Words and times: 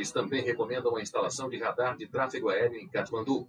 Eles 0.00 0.12
também 0.12 0.42
recomendam 0.42 0.96
a 0.96 1.02
instalação 1.02 1.50
de 1.50 1.58
radar 1.58 1.94
de 1.94 2.08
tráfego 2.08 2.48
aéreo 2.48 2.78
em 2.78 2.88
Kathmandu. 2.88 3.46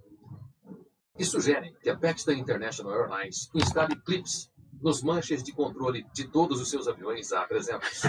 E 1.17 1.24
sugerem 1.24 1.74
que 1.82 1.90
a 1.90 1.98
Pakistan 1.98 2.33
International 2.33 2.93
Airlines 2.93 3.50
instale 3.56 3.96
clips 4.01 4.51
nos 4.82 5.01
manches 5.01 5.42
de 5.43 5.53
controle 5.53 6.06
de 6.14 6.27
todos 6.27 6.59
os 6.59 6.69
seus 6.69 6.90
aviões 6.90 7.32
a 7.32 7.48
300. 7.48 8.02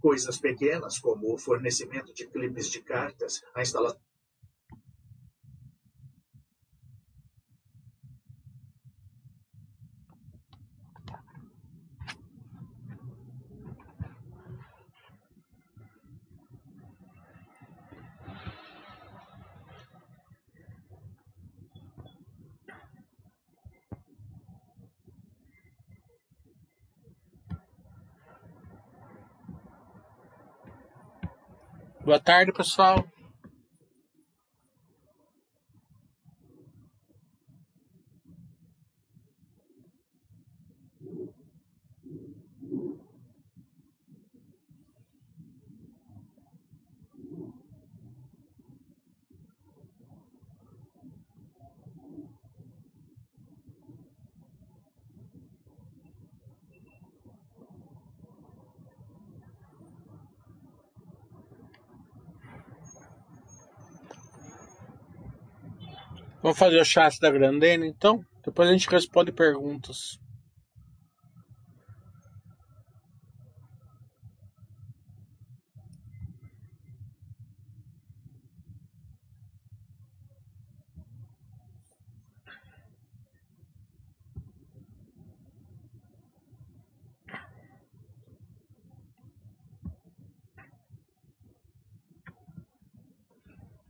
Coisas 0.00 0.36
pequenas, 0.36 0.98
como 0.98 1.32
o 1.32 1.38
fornecimento 1.38 2.12
de 2.12 2.26
clipes 2.26 2.68
de 2.68 2.82
cartas, 2.82 3.40
a 3.54 3.62
instalação 3.62 4.00
Boa 32.04 32.20
tarde, 32.20 32.52
pessoal. 32.52 33.02
Vamos 66.54 66.58
fazer 66.58 66.80
o 66.80 66.84
chat 66.84 67.18
da 67.18 67.32
Grandena, 67.32 67.84
então? 67.84 68.24
Depois 68.44 68.68
a 68.68 68.72
gente 68.72 68.88
responde 68.88 69.32
perguntas. 69.32 70.20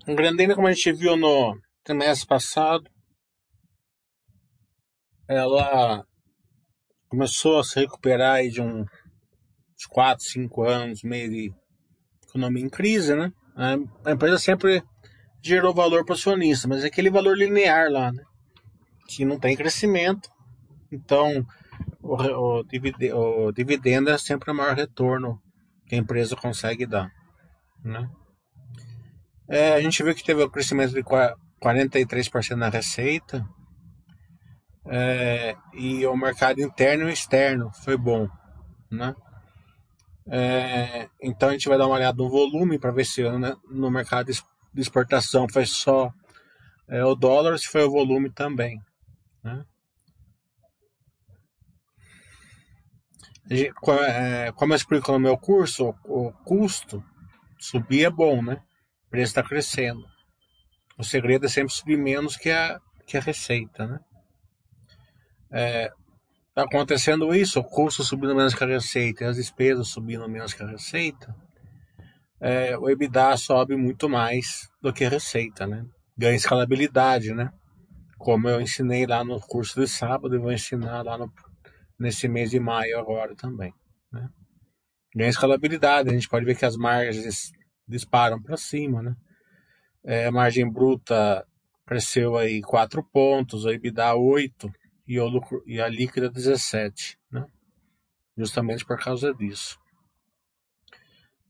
Grandena, 0.07 0.55
como 0.55 0.67
a 0.67 0.73
gente 0.73 0.93
viu 0.93 1.15
no 1.15 1.59
trimestre 1.85 2.27
passado, 2.27 2.91
ela 5.29 6.05
começou 7.09 7.61
a 7.61 7.65
se 7.65 7.79
recuperar 7.79 8.37
aí 8.37 8.51
de 8.51 8.61
um, 8.61 8.81
uns 8.81 9.87
4, 9.89 10.25
5 10.25 10.63
anos, 10.63 11.03
meio 11.03 11.31
de 11.31 11.53
economia 12.29 12.65
em 12.65 12.69
crise, 12.69 13.15
né? 13.15 13.31
A 14.05 14.11
empresa 14.11 14.39
sempre 14.39 14.83
gerou 15.43 15.75
valor 15.75 16.05
para 16.05 16.15
o 16.15 16.17
acionista, 16.17 16.67
mas 16.67 16.83
é 16.83 16.87
aquele 16.87 17.11
valor 17.11 17.37
linear 17.37 17.91
lá, 17.91 18.11
né? 18.11 18.23
Que 19.09 19.25
não 19.25 19.39
tem 19.39 19.57
crescimento. 19.57 20.29
Então, 20.91 21.47
o, 22.03 22.17
o, 22.17 22.61
o 22.61 23.53
dividendo 23.53 24.11
é 24.11 24.19
sempre 24.19 24.51
o 24.51 24.55
maior 24.55 24.75
retorno 24.75 25.41
que 25.87 25.95
a 25.95 25.99
empresa 25.99 26.35
consegue 26.35 26.87
dar, 26.87 27.13
né? 27.85 28.09
É, 29.47 29.75
a 29.75 29.81
gente 29.81 30.03
viu 30.03 30.15
que 30.15 30.25
teve 30.25 30.43
o 30.43 30.47
um 30.47 30.51
crescimento 30.51 30.95
de 30.95 31.03
43% 31.65 32.57
na 32.57 32.69
receita. 32.69 33.47
É, 34.87 35.57
e 35.73 36.07
o 36.07 36.15
mercado 36.15 36.61
interno 36.61 37.09
e 37.09 37.13
externo 37.13 37.71
foi 37.83 37.97
bom, 37.97 38.29
né? 38.91 39.15
É, 40.27 41.09
então 41.23 41.49
a 41.49 41.53
gente 41.53 41.69
vai 41.69 41.79
dar 41.79 41.87
uma 41.87 41.97
olhada 41.97 42.23
no 42.23 42.29
volume 42.29 42.79
para 42.79 42.91
ver 42.91 43.05
se 43.05 43.23
né, 43.39 43.55
no 43.71 43.91
mercado 43.91 44.31
de 44.31 44.81
exportação 44.81 45.47
foi 45.51 45.67
só 45.67 46.13
é, 46.89 47.03
o 47.05 47.15
dólar, 47.15 47.59
se 47.59 47.69
foi 47.69 47.83
o 47.85 47.91
volume 47.91 48.31
também. 48.31 48.79
Né? 49.43 49.65
É, 53.51 54.53
como 54.53 54.73
eu 54.73 54.77
explico 54.77 55.13
no 55.13 55.19
meu 55.19 55.39
curso, 55.39 55.95
o, 56.05 56.29
o 56.29 56.33
custo 56.33 57.03
subir 57.59 58.05
é 58.05 58.11
bom, 58.11 58.43
né? 58.43 58.63
O 59.07 59.11
preço 59.11 59.31
está 59.31 59.43
crescendo. 59.43 60.14
O 60.99 61.05
segredo 61.05 61.47
é 61.47 61.49
sempre 61.49 61.73
subir 61.73 61.97
menos 61.97 62.37
que 62.37 62.51
a, 62.51 62.81
que 63.07 63.17
a 63.17 63.21
receita, 63.21 63.87
né? 63.87 64.01
É, 65.51 65.93
tá 66.55 66.63
acontecendo 66.63 67.35
isso, 67.35 67.61
o 67.61 67.65
custo 67.65 68.03
subindo 68.03 68.35
menos 68.35 68.55
que 68.55 68.65
a 68.65 68.67
receita 68.67 69.25
e 69.25 69.27
as 69.27 69.37
despesas 69.37 69.89
subindo 69.89 70.29
menos 70.29 70.53
que 70.53 70.63
a 70.63 70.67
receita, 70.67 71.35
é, 72.41 72.77
o 72.77 72.89
EBITDA 72.89 73.37
sobe 73.37 73.77
muito 73.77 74.09
mais 74.09 74.69
do 74.81 74.93
que 74.93 75.05
a 75.05 75.09
receita, 75.09 75.67
né? 75.67 75.85
Ganha 76.17 76.37
escalabilidade, 76.37 77.33
né? 77.35 77.53
Como 78.19 78.49
eu 78.49 78.61
ensinei 78.61 79.07
lá 79.07 79.25
no 79.25 79.41
curso 79.41 79.81
de 79.81 79.89
sábado 79.89 80.35
e 80.35 80.39
vou 80.39 80.53
ensinar 80.53 81.03
lá 81.03 81.19
no, 81.19 81.33
nesse 81.99 82.29
mês 82.29 82.51
de 82.51 82.61
maio 82.61 82.99
agora 82.99 83.35
também, 83.35 83.73
né? 84.13 84.29
Ganha 85.15 85.31
escalabilidade, 85.31 86.11
a 86.11 86.13
gente 86.13 86.29
pode 86.29 86.45
ver 86.45 86.57
que 86.57 86.65
as 86.65 86.77
margens 86.77 87.53
disparam 87.87 88.43
para 88.43 88.57
cima, 88.57 89.03
né? 89.03 89.15
É, 90.05 90.27
a 90.27 90.33
margem 90.33 90.71
bruta 90.71 91.47
cresceu 91.87 92.37
aí 92.37 92.61
4 92.61 93.03
pontos, 93.03 93.67
a 93.67 93.73
EBITDA 93.73 94.15
8 94.15 94.71
e, 95.07 95.19
o 95.19 95.27
lucro, 95.27 95.63
e 95.67 95.81
a 95.81 95.89
líquida 95.89 96.29
17, 96.29 97.19
né? 97.31 97.47
justamente 98.37 98.85
por 98.85 98.99
causa 98.99 99.33
disso. 99.33 99.79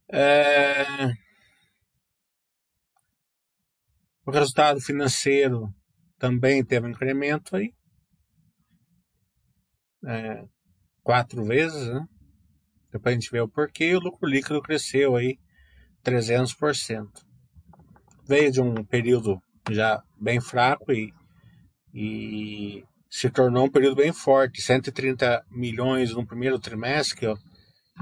É... 0.09 1.13
O 4.27 4.31
resultado 4.31 4.81
financeiro 4.81 5.75
também 6.19 6.65
teve 6.65 6.87
um 6.87 6.91
incremento 6.91 7.57
aí, 7.57 7.75
é, 10.07 10.45
quatro 11.03 11.45
vezes, 11.45 11.89
né? 11.89 12.07
Depois 12.91 13.13
a 13.13 13.19
gente 13.19 13.31
vê 13.31 13.41
o 13.41 13.49
porquê, 13.49 13.95
o 13.95 14.01
lucro 14.01 14.29
líquido 14.29 14.63
cresceu 14.63 15.17
aí 15.17 15.39
300% 16.03 17.34
veio 18.27 18.51
de 18.51 18.61
um 18.61 18.85
período 18.85 19.41
já 19.71 20.03
bem 20.21 20.41
fraco 20.41 20.93
e, 20.93 21.13
e 21.93 22.85
se 23.11 23.31
tornou 23.31 23.67
um 23.67 23.71
período 23.71 23.97
bem 23.97 24.13
forte, 24.13 24.61
130 24.61 25.45
milhões 25.51 26.13
no 26.13 26.27
primeiro 26.27 26.59
trimestre, 26.59 27.19
que 27.19 27.27
é, 27.27 27.33
o, 27.33 27.39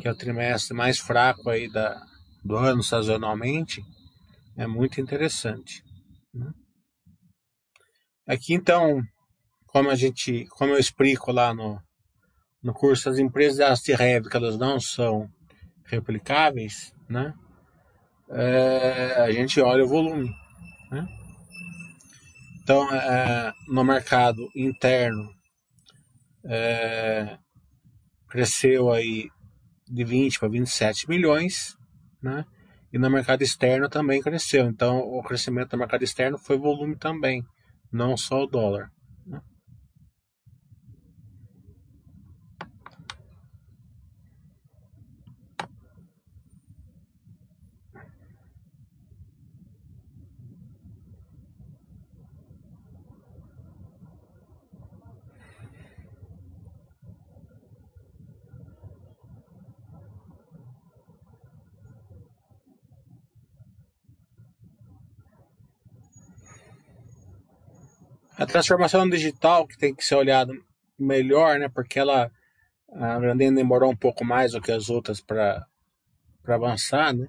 que 0.01 0.09
é 0.09 0.11
o 0.11 0.17
trimestre 0.17 0.75
mais 0.77 0.99
fraco 0.99 1.51
aí 1.51 1.71
da, 1.71 2.01
do 2.45 2.57
ano 2.57 2.83
sazonalmente, 2.83 3.83
é 4.57 4.67
muito 4.67 5.01
interessante. 5.01 5.83
Né? 6.33 6.51
Aqui 8.27 8.55
então, 8.55 9.03
como 9.67 9.91
a 9.91 9.95
gente, 9.95 10.47
como 10.51 10.73
eu 10.73 10.79
explico 10.79 11.33
lá 11.33 11.55
no, 11.55 11.81
no 12.63 12.73
curso, 12.73 13.09
as 13.09 13.19
empresas 13.19 13.57
de 13.59 13.65
que 14.31 14.37
elas 14.37 14.57
não 14.59 14.79
são 14.79 15.29
replicáveis, 15.85 16.93
né? 17.09 17.35
É, 18.29 19.15
a 19.23 19.31
gente 19.31 19.61
olha 19.61 19.85
o 19.85 19.89
volume. 19.89 20.31
Né? 20.91 21.07
Então, 22.63 22.93
é, 22.95 23.53
no 23.69 23.85
mercado 23.85 24.49
interno, 24.55 25.29
é, 26.45 27.39
cresceu 28.29 28.93
aí 28.93 29.29
de 29.89 30.05
20 30.05 30.39
para 30.39 30.49
27 30.49 31.09
milhões, 31.09 31.77
né? 32.23 32.45
E 32.93 32.99
no 32.99 33.11
mercado 33.11 33.43
externo 33.43 33.89
também 33.89 34.21
cresceu. 34.21 34.67
Então, 34.67 34.99
o 34.99 35.23
crescimento 35.23 35.71
do 35.71 35.79
mercado 35.79 36.03
externo 36.03 36.39
foi 36.39 36.59
volume 36.59 36.97
também, 36.97 37.43
não 37.91 38.17
só 38.17 38.45
o 38.45 38.47
dólar. 38.47 38.91
A 68.43 68.47
transformação 68.47 69.09
digital 69.09 69.69
que 69.69 69.79
tem 69.79 69.95
que 69.95 70.05
ser 70.05 70.17
olhada 70.17 70.53
melhor, 70.99 71.61
né? 71.61 71.69
Porque 71.69 71.97
ela 71.97 72.29
a 72.93 73.19
Grandene 73.21 73.55
demorou 73.55 73.93
um 73.93 73.97
pouco 73.97 74.25
mais 74.25 74.51
do 74.51 74.61
que 74.61 74.73
as 74.73 74.91
outras 74.91 75.21
para 75.21 75.65
avançar, 76.47 77.15
né? 77.15 77.29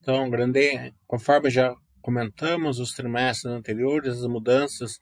Então, 0.00 0.30
Grandene, 0.30 0.94
conforme 1.06 1.50
já 1.50 1.74
comentamos 2.00 2.80
os 2.80 2.94
trimestres 2.94 3.52
anteriores, 3.52 4.20
as 4.20 4.26
mudanças 4.26 4.98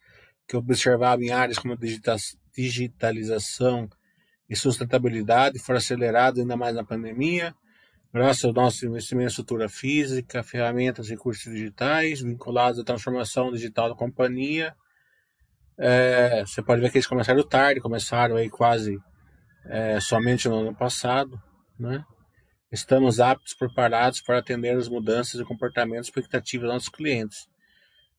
que 0.49 0.57
observava 0.57 1.23
em 1.23 1.31
áreas 1.31 1.61
como 1.61 1.79
digitalização 2.53 3.89
e 4.49 4.57
sustentabilidade 4.57 5.61
foram 5.61 5.79
aceleradas 5.79 6.41
ainda 6.41 6.57
mais 6.57 6.75
na 6.75 6.85
pandemia, 6.85 7.55
graças 8.13 8.45
ao 8.45 8.53
nosso 8.53 8.85
investimento 8.85 9.27
em 9.27 9.29
estrutura 9.29 9.69
física, 9.69 10.43
ferramentas 10.43 11.07
e 11.07 11.11
recursos 11.11 11.45
digitais 11.45 12.21
vinculados 12.21 12.81
à 12.81 12.85
transformação 12.85 13.53
digital 13.53 13.91
da 13.91 13.95
companhia. 13.95 14.75
É, 15.83 16.45
você 16.45 16.63
pode 16.63 16.83
ver 16.83 16.91
que 16.91 16.99
eles 16.99 17.07
começaram 17.07 17.43
tarde, 17.43 17.81
começaram 17.81 18.37
aí 18.37 18.51
quase 18.51 18.99
é, 19.65 19.99
somente 19.99 20.47
no 20.47 20.61
ano 20.61 20.77
passado, 20.77 21.41
né? 21.79 22.05
Estamos 22.71 23.19
aptos, 23.19 23.55
preparados 23.55 24.21
para 24.21 24.39
atender 24.39 24.77
as 24.77 24.89
mudanças 24.89 25.41
de 25.41 25.45
comportamento 25.45 26.05
e 26.05 26.09
expectativas 26.09 26.67
dos 26.67 26.75
nossos 26.75 26.89
clientes. 26.91 27.49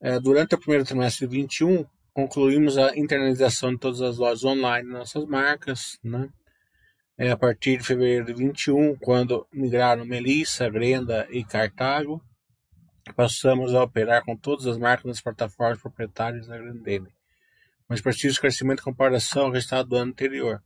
É, 0.02 0.20
durante 0.20 0.56
o 0.56 0.58
primeiro 0.58 0.84
trimestre 0.84 1.28
de 1.28 1.38
2021, 1.38 1.86
concluímos 2.14 2.80
a 2.80 2.98
internalização 2.98 3.72
de 3.72 3.80
todas 3.80 4.02
as 4.02 4.18
lojas 4.18 4.44
online 4.44 4.88
de 4.88 4.94
nossas 4.94 5.24
marcas, 5.26 6.00
né? 6.04 6.30
É, 7.16 7.30
a 7.30 7.38
partir 7.38 7.78
de 7.78 7.84
fevereiro 7.84 8.26
de 8.26 8.34
21, 8.34 8.96
quando 8.96 9.48
migraram 9.54 10.04
Melissa, 10.04 10.68
Grenda 10.68 11.28
e 11.30 11.44
Cartago, 11.44 12.20
passamos 13.16 13.76
a 13.76 13.84
operar 13.84 14.26
com 14.26 14.36
todas 14.36 14.66
as 14.66 14.80
marcas 14.80 15.06
nas 15.06 15.22
plataformas 15.22 15.80
proprietárias 15.80 16.48
da 16.48 16.58
Grendene, 16.58 17.08
mas 17.92 18.00
preciso 18.00 18.40
crescimento 18.40 18.80
em 18.80 18.84
comparação 18.86 19.48
ao 19.48 19.52
resultado 19.52 19.90
do 19.90 19.98
ano 19.98 20.12
anterior. 20.12 20.64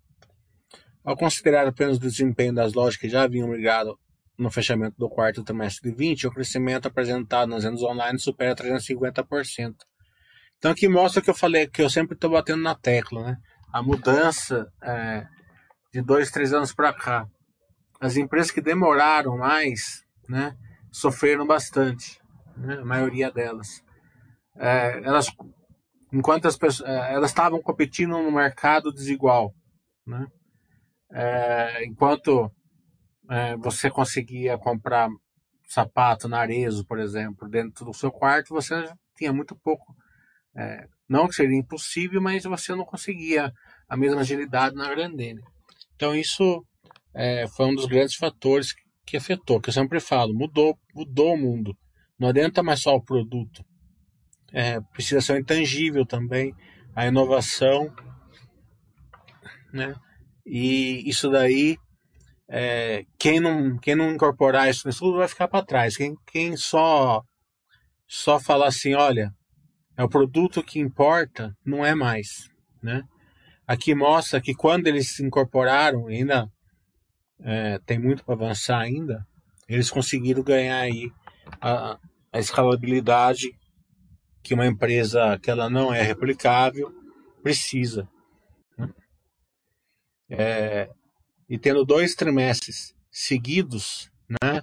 Ao 1.03 1.17
considerar 1.17 1.65
apenas 1.65 1.97
o 1.97 1.99
desempenho 1.99 2.53
das 2.53 2.73
lojas 2.73 2.97
que 2.97 3.09
já 3.09 3.23
haviam 3.23 3.47
migrado 3.47 3.97
no 4.37 4.51
fechamento 4.51 4.95
do 4.95 5.09
quarto 5.09 5.43
trimestre 5.43 5.89
de 5.89 5.97
20, 5.97 6.27
o 6.27 6.31
crescimento 6.31 6.87
apresentado 6.87 7.49
nas 7.49 7.63
vendas 7.63 7.81
online 7.81 8.19
supera 8.19 8.53
350%. 8.53 9.73
Então 10.59 10.69
aqui 10.69 10.87
mostra 10.87 11.19
que 11.19 11.27
eu 11.27 11.33
falei 11.33 11.65
que 11.65 11.81
eu 11.81 11.89
sempre 11.89 12.13
estou 12.13 12.29
batendo 12.29 12.61
na 12.61 12.75
tecla, 12.75 13.23
né? 13.23 13.37
A 13.73 13.81
mudança 13.81 14.71
é, 14.83 15.25
de 15.91 16.03
dois, 16.03 16.29
três 16.29 16.53
anos 16.53 16.75
para 16.75 16.93
cá, 16.93 17.25
as 17.99 18.17
empresas 18.17 18.51
que 18.51 18.61
demoraram 18.61 19.35
mais, 19.35 20.05
né, 20.29 20.55
sofreram 20.91 21.47
bastante, 21.47 22.21
né? 22.55 22.75
A 22.75 22.85
maioria 22.85 23.31
delas, 23.31 23.83
é, 24.57 25.01
elas, 25.03 25.25
enquanto 26.15 26.47
as 26.47 26.55
pessoas, 26.55 26.89
é, 26.89 27.13
elas 27.13 27.31
estavam 27.31 27.61
competindo 27.61 28.11
no 28.11 28.31
mercado 28.31 28.91
desigual, 28.91 29.53
né? 30.07 30.25
É, 31.11 31.85
enquanto 31.85 32.49
é, 33.29 33.57
você 33.57 33.89
conseguia 33.89 34.57
comprar 34.57 35.09
sapato 35.67 36.29
na 36.29 36.39
Arezo, 36.39 36.85
por 36.85 36.99
exemplo, 36.99 37.49
dentro 37.49 37.85
do 37.85 37.93
seu 37.93 38.11
quarto, 38.11 38.53
você 38.53 38.89
tinha 39.17 39.33
muito 39.33 39.55
pouco. 39.57 39.93
É, 40.55 40.87
não 41.07 41.27
que 41.27 41.35
seria 41.35 41.57
impossível, 41.57 42.21
mas 42.21 42.43
você 42.43 42.73
não 42.73 42.85
conseguia 42.85 43.51
a 43.89 43.97
mesma 43.97 44.21
agilidade 44.21 44.75
na 44.75 44.89
Grandene. 44.89 45.41
Então 45.95 46.15
isso 46.15 46.65
foi 47.55 47.67
um 47.67 47.75
dos 47.75 47.85
grandes 47.85 48.15
fatores 48.15 48.73
que, 48.73 48.81
que 49.05 49.17
afetou, 49.17 49.61
que 49.61 49.69
eu 49.69 49.73
sempre 49.73 50.01
falo, 50.01 50.33
mudou, 50.33 50.77
mudou 50.93 51.33
o 51.33 51.37
mundo. 51.37 51.77
Não 52.19 52.27
adianta 52.29 52.63
mais 52.63 52.81
só 52.81 52.95
o 52.95 53.01
produto. 53.01 53.63
É, 54.57 54.79
precisa 54.79 55.19
ser 55.19 55.37
intangível 55.37 56.05
também, 56.05 56.55
a 56.95 57.05
inovação, 57.05 57.93
né? 59.73 59.93
E 60.45 61.03
isso 61.09 61.29
daí, 61.29 61.77
é, 62.47 63.03
quem, 63.19 63.41
não, 63.41 63.77
quem 63.77 63.95
não 63.95 64.13
incorporar 64.13 64.69
isso 64.69 64.87
no 64.87 64.91
estudo 64.91 65.17
vai 65.17 65.27
ficar 65.27 65.49
para 65.49 65.65
trás. 65.65 65.97
Quem, 65.97 66.15
quem 66.25 66.55
só, 66.55 67.21
só 68.07 68.39
falar 68.39 68.67
assim, 68.67 68.93
olha, 68.93 69.29
é 69.97 70.03
o 70.05 70.09
produto 70.09 70.63
que 70.63 70.79
importa, 70.79 71.53
não 71.65 71.85
é 71.85 71.93
mais. 71.93 72.47
Né? 72.81 73.03
Aqui 73.67 73.93
mostra 73.93 74.39
que 74.39 74.55
quando 74.55 74.87
eles 74.87 75.15
se 75.15 75.25
incorporaram, 75.25 76.07
ainda 76.07 76.47
é, 77.41 77.77
tem 77.85 77.99
muito 77.99 78.23
para 78.23 78.35
avançar 78.35 78.79
ainda, 78.79 79.27
eles 79.67 79.89
conseguiram 79.89 80.43
ganhar 80.43 80.79
aí 80.79 81.11
a, 81.59 81.99
a 82.31 82.39
escalabilidade 82.39 83.51
que 84.45 84.53
uma 84.53 84.67
empresa 84.67 85.39
que 85.39 85.49
ela 85.49 85.67
não 85.71 85.91
é 85.91 86.03
replicável 86.03 86.93
precisa. 87.41 88.07
É, 90.29 90.87
e 91.49 91.57
tendo 91.57 91.83
dois 91.83 92.13
trimestres 92.13 92.95
seguidos, 93.11 94.11
né, 94.29 94.61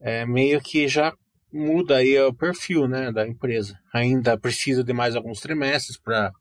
é, 0.00 0.26
meio 0.26 0.60
que 0.60 0.88
já 0.88 1.16
muda 1.52 1.98
aí 1.98 2.18
o 2.18 2.34
perfil 2.34 2.88
né, 2.88 3.12
da 3.12 3.26
empresa. 3.26 3.78
Ainda 3.94 4.36
precisa 4.36 4.82
de 4.82 4.92
mais 4.92 5.14
alguns 5.14 5.40
trimestres 5.40 5.96
para 5.96 6.32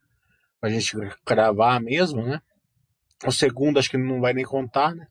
a 0.60 0.68
gente 0.68 0.98
cravar 1.24 1.80
mesmo, 1.80 2.24
né? 2.24 2.42
O 3.26 3.32
segundo 3.32 3.78
acho 3.78 3.92
que 3.92 3.98
não 3.98 4.20
vai 4.20 4.34
nem 4.34 4.44
contar, 4.44 4.96
né? 4.96 5.08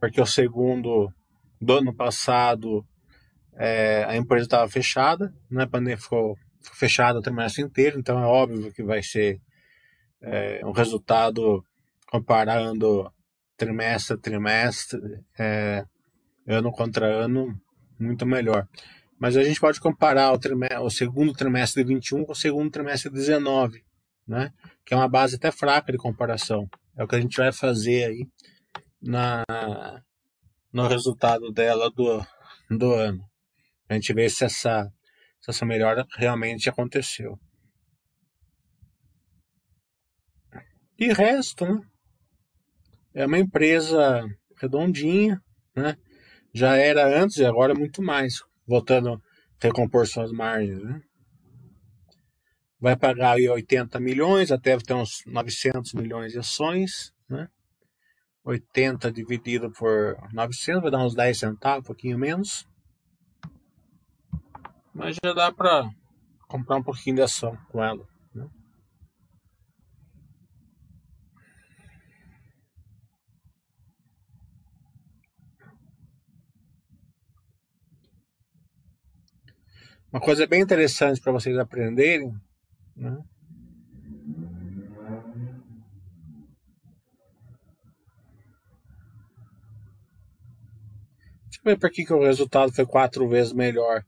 Porque 0.00 0.20
o 0.20 0.26
segundo 0.26 1.12
do 1.60 1.78
ano 1.78 1.94
passado 1.94 2.84
é, 3.62 4.04
a 4.08 4.16
empresa 4.16 4.44
estava 4.44 4.70
fechada, 4.70 5.34
né? 5.50 5.64
A 5.64 5.68
pandemia 5.68 5.98
ficou 5.98 6.34
fechada 6.72 7.18
o 7.18 7.22
trimestre 7.22 7.62
inteiro, 7.62 7.98
então 7.98 8.18
é 8.18 8.24
óbvio 8.24 8.72
que 8.72 8.82
vai 8.82 9.02
ser 9.02 9.38
é, 10.22 10.64
um 10.64 10.72
resultado 10.72 11.62
comparando 12.10 13.12
trimestre 13.58 14.14
a 14.14 14.18
trimestre, 14.18 14.98
é, 15.38 15.84
ano 16.48 16.72
contra 16.72 17.06
ano, 17.06 17.54
muito 17.98 18.24
melhor. 18.24 18.66
Mas 19.18 19.36
a 19.36 19.42
gente 19.42 19.60
pode 19.60 19.78
comparar 19.78 20.32
o, 20.32 20.38
trimestre, 20.38 20.78
o 20.78 20.88
segundo 20.88 21.34
trimestre 21.34 21.84
de 21.84 21.94
21 21.94 22.24
com 22.24 22.32
o 22.32 22.34
segundo 22.34 22.70
trimestre 22.70 23.10
de 23.10 23.16
19, 23.18 23.84
né? 24.26 24.50
que 24.86 24.94
é 24.94 24.96
uma 24.96 25.08
base 25.08 25.36
até 25.36 25.50
fraca 25.50 25.92
de 25.92 25.98
comparação. 25.98 26.66
É 26.96 27.04
o 27.04 27.06
que 27.06 27.16
a 27.16 27.20
gente 27.20 27.36
vai 27.36 27.52
fazer 27.52 28.04
aí 28.04 28.26
na, 29.02 29.44
no 30.72 30.88
resultado 30.88 31.52
dela 31.52 31.90
do, 31.90 32.26
do 32.70 32.94
ano. 32.94 33.29
A 33.90 33.94
gente 33.94 34.14
vê 34.14 34.30
se 34.30 34.44
essa, 34.44 34.84
se 35.40 35.50
essa 35.50 35.66
melhora 35.66 36.06
realmente 36.16 36.68
aconteceu. 36.70 37.36
E 40.96 41.12
resto, 41.12 41.66
né? 41.66 41.80
é 43.12 43.26
uma 43.26 43.38
empresa 43.38 44.24
redondinha, 44.60 45.42
né? 45.74 45.96
Já 46.54 46.76
era 46.76 47.20
antes 47.20 47.38
e 47.38 47.44
agora 47.44 47.74
muito 47.74 48.00
mais, 48.00 48.44
voltando 48.64 49.14
a 49.14 49.18
recompor 49.60 50.06
suas 50.06 50.30
margens, 50.30 50.80
né? 50.84 51.02
Vai 52.78 52.96
pagar 52.96 53.32
aí 53.32 53.48
80 53.48 53.98
milhões, 53.98 54.52
até 54.52 54.78
ter 54.78 54.94
uns 54.94 55.22
900 55.26 55.94
milhões 55.94 56.30
de 56.30 56.38
ações, 56.38 57.12
né? 57.28 57.48
80 58.44 59.10
dividido 59.10 59.68
por 59.72 60.16
900 60.32 60.80
vai 60.80 60.92
dar 60.92 61.04
uns 61.04 61.14
10 61.14 61.38
centavos, 61.38 61.80
um 61.80 61.86
pouquinho 61.86 62.16
menos. 62.16 62.69
Mas 64.94 65.16
já 65.24 65.32
dá 65.32 65.52
para 65.52 65.88
comprar 66.48 66.76
um 66.76 66.82
pouquinho 66.82 67.16
de 67.16 67.22
ação 67.22 67.56
com 67.70 67.82
ela. 67.82 68.04
Uma 80.12 80.20
coisa 80.20 80.44
bem 80.44 80.60
interessante 80.60 81.20
para 81.20 81.30
vocês 81.30 81.56
aprenderem, 81.56 82.34
né? 82.96 83.16
Deixa 91.44 91.60
eu 91.60 91.64
ver 91.64 91.78
por 91.78 91.90
que, 91.90 92.04
que 92.04 92.12
o 92.12 92.24
resultado 92.24 92.72
foi 92.72 92.84
quatro 92.84 93.28
vezes 93.28 93.52
melhor. 93.52 94.04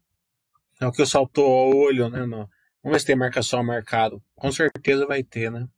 É 0.83 0.87
o 0.87 0.91
que 0.91 1.07
saltou 1.07 1.47
ao 1.47 1.77
olho, 1.77 2.09
né? 2.11 2.27
Vamos 2.27 2.49
ver 2.85 2.99
se 2.99 3.07
tem 3.07 3.15
marcação 3.15 3.61
ao 3.61 3.65
mercado. 3.65 4.21
Com 4.35 4.51
certeza 4.51 5.07
vai 5.07 5.23
ter, 5.23 5.49
né? 5.49 5.69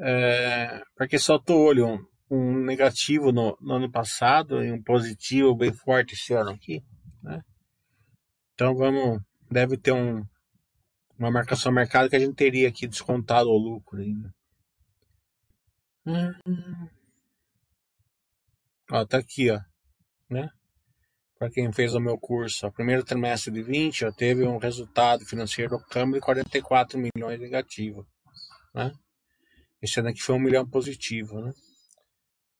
É... 0.00 0.82
Porque 0.96 1.18
saltou 1.18 1.58
o 1.58 1.64
olho 1.66 2.08
um, 2.30 2.64
negativo 2.64 3.30
no, 3.30 3.54
no, 3.60 3.74
ano 3.74 3.92
passado 3.92 4.64
e 4.64 4.72
um 4.72 4.82
positivo 4.82 5.54
bem 5.54 5.70
forte 5.70 6.14
esse 6.14 6.32
ano 6.32 6.48
aqui, 6.48 6.82
né? 7.22 7.42
Então 8.54 8.74
vamos, 8.74 9.20
deve 9.50 9.76
ter 9.76 9.92
um, 9.92 10.24
uma 11.18 11.30
marcação 11.30 11.70
mercado 11.70 12.08
que 12.08 12.16
a 12.16 12.20
gente 12.20 12.34
teria 12.34 12.70
aqui 12.70 12.86
descontado 12.86 13.50
o 13.50 13.58
lucro 13.58 14.00
ainda. 14.00 14.34
Hum. 16.06 16.88
Ó, 18.90 19.04
tá 19.04 19.18
aqui, 19.18 19.50
ó, 19.50 19.60
né? 20.30 20.48
Para 21.42 21.50
quem 21.50 21.72
fez 21.72 21.92
o 21.92 21.98
meu 21.98 22.16
curso, 22.16 22.68
o 22.68 22.72
primeiro 22.72 23.02
trimestre 23.02 23.52
de 23.52 23.64
20, 23.64 24.04
eu 24.04 24.12
teve 24.12 24.44
um 24.44 24.58
resultado 24.58 25.26
financeiro 25.26 25.76
do 25.76 25.84
câmbio 25.86 26.14
de 26.14 26.20
44 26.20 26.96
milhões 26.96 27.40
negativo, 27.40 28.06
né? 28.72 28.92
Esse 29.82 29.98
ano 29.98 30.10
aqui 30.10 30.22
foi 30.22 30.36
um 30.36 30.38
milhão 30.38 30.64
positivo, 30.64 31.40
né? 31.40 31.52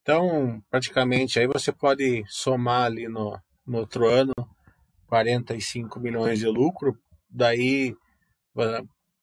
Então, 0.00 0.60
praticamente, 0.68 1.38
aí 1.38 1.46
você 1.46 1.70
pode 1.70 2.24
somar 2.26 2.86
ali 2.86 3.06
no, 3.06 3.38
no 3.64 3.78
outro 3.78 4.08
ano 4.08 4.34
45 5.06 6.00
milhões 6.00 6.40
de 6.40 6.46
lucro, 6.48 6.98
daí 7.30 7.94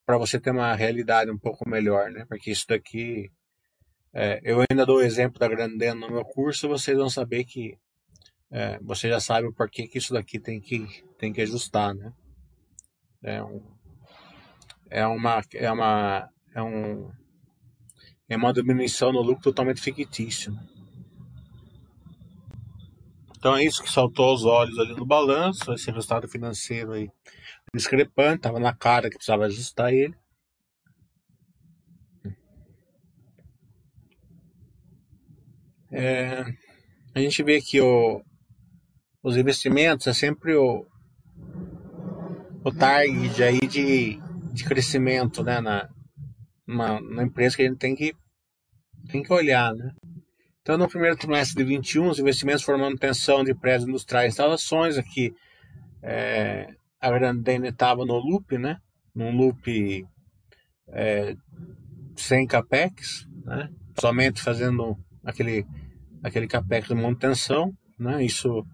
para 0.06 0.16
você 0.16 0.40
ter 0.40 0.52
uma 0.52 0.74
realidade 0.74 1.30
um 1.30 1.38
pouco 1.38 1.68
melhor, 1.68 2.10
né? 2.10 2.24
Porque 2.30 2.50
isso 2.50 2.64
daqui, 2.66 3.30
é, 4.14 4.40
eu 4.42 4.64
ainda 4.70 4.86
dou 4.86 5.00
o 5.00 5.02
exemplo 5.02 5.38
da 5.38 5.48
Grandena 5.48 6.00
no 6.00 6.10
meu 6.10 6.24
curso, 6.24 6.66
vocês 6.66 6.96
vão 6.96 7.10
saber 7.10 7.44
que 7.44 7.76
é, 8.50 8.78
você 8.80 9.08
já 9.08 9.20
sabe 9.20 9.46
o 9.46 9.52
porquê 9.52 9.86
que 9.86 9.98
isso 9.98 10.12
daqui 10.12 10.38
tem 10.38 10.60
que, 10.60 11.04
tem 11.18 11.32
que 11.32 11.40
ajustar, 11.40 11.94
né? 11.94 12.12
É, 13.22 13.42
um, 13.42 13.62
é 14.88 15.06
uma 15.06 15.42
é 15.54 15.70
uma 15.70 16.28
é 16.54 16.62
um 16.62 17.12
é 18.28 18.36
uma 18.36 18.52
diminuição 18.52 19.12
no 19.12 19.20
lucro 19.20 19.42
totalmente 19.42 19.80
fictício. 19.80 20.58
Então 23.36 23.56
é 23.56 23.64
isso 23.64 23.82
que 23.82 23.90
saltou 23.90 24.30
aos 24.30 24.44
olhos 24.44 24.78
ali 24.78 24.94
no 24.94 25.06
balanço, 25.06 25.72
esse 25.72 25.90
resultado 25.90 26.28
financeiro 26.28 26.92
aí 26.92 27.10
discrepante, 27.74 28.38
estava 28.38 28.58
na 28.58 28.74
cara 28.74 29.08
que 29.08 29.16
precisava 29.16 29.44
ajustar 29.46 29.92
ele. 29.92 30.14
É, 35.92 36.44
a 37.14 37.20
gente 37.20 37.42
vê 37.42 37.60
que 37.60 37.80
o, 37.80 38.22
os 39.22 39.36
investimentos 39.36 40.06
é 40.06 40.12
sempre 40.12 40.54
o, 40.54 40.86
o 42.64 42.72
target 42.72 43.42
aí 43.42 43.60
de, 43.60 44.18
de 44.52 44.64
crescimento 44.64 45.42
né, 45.42 45.60
na, 45.60 45.88
na, 46.66 47.22
empresa 47.22 47.56
que 47.56 47.62
a 47.62 47.68
gente 47.68 47.78
tem 47.78 47.94
que, 47.94 48.14
tem 49.10 49.22
que 49.22 49.32
olhar. 49.32 49.74
Né? 49.74 49.92
Então, 50.62 50.78
no 50.78 50.88
primeiro 50.88 51.16
trimestre 51.16 51.62
de 51.62 51.68
21, 51.68 52.08
os 52.08 52.18
investimentos 52.18 52.62
foram 52.62 52.78
manutenção 52.78 53.44
de 53.44 53.54
prédios 53.54 53.88
industriais 53.88 54.26
e 54.26 54.28
instalações. 54.28 54.96
Aqui, 54.96 55.34
é, 56.02 56.74
a 57.00 57.10
Grandene 57.10 57.68
estava 57.68 58.04
no 58.04 58.18
loop, 58.18 58.56
né? 58.56 58.78
num 59.14 59.36
loop 59.36 60.06
é, 60.88 61.34
sem 62.16 62.46
capex, 62.46 63.26
né? 63.44 63.68
somente 63.98 64.40
fazendo 64.40 64.96
aquele, 65.24 65.66
aquele 66.22 66.46
capex 66.46 66.88
de 66.88 66.94
manutenção. 66.94 67.72
Né? 67.98 68.24
Isso 68.24 68.64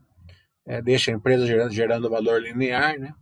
é, 0.66 0.82
deixa 0.82 1.11
a 1.11 1.14
empresa 1.14 1.46
gerando, 1.46 1.73
gerando 1.73 2.11
valor 2.11 2.42
linear, 2.42 2.99
né? 2.99 3.12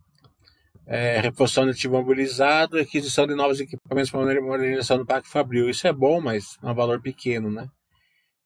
É, 0.86 1.18
reposição 1.20 1.64
ativo 1.64 1.94
mobilizado, 1.94 2.78
aquisição 2.78 3.26
de 3.26 3.34
novos 3.34 3.58
equipamentos 3.60 4.10
para 4.10 4.40
modernização 4.40 4.98
do 4.98 5.06
Parque 5.06 5.28
Fabril. 5.28 5.70
Isso 5.70 5.86
é 5.86 5.92
bom, 5.92 6.20
mas 6.20 6.58
é 6.62 6.66
um 6.66 6.74
valor 6.74 7.00
pequeno, 7.00 7.50
né? 7.50 7.66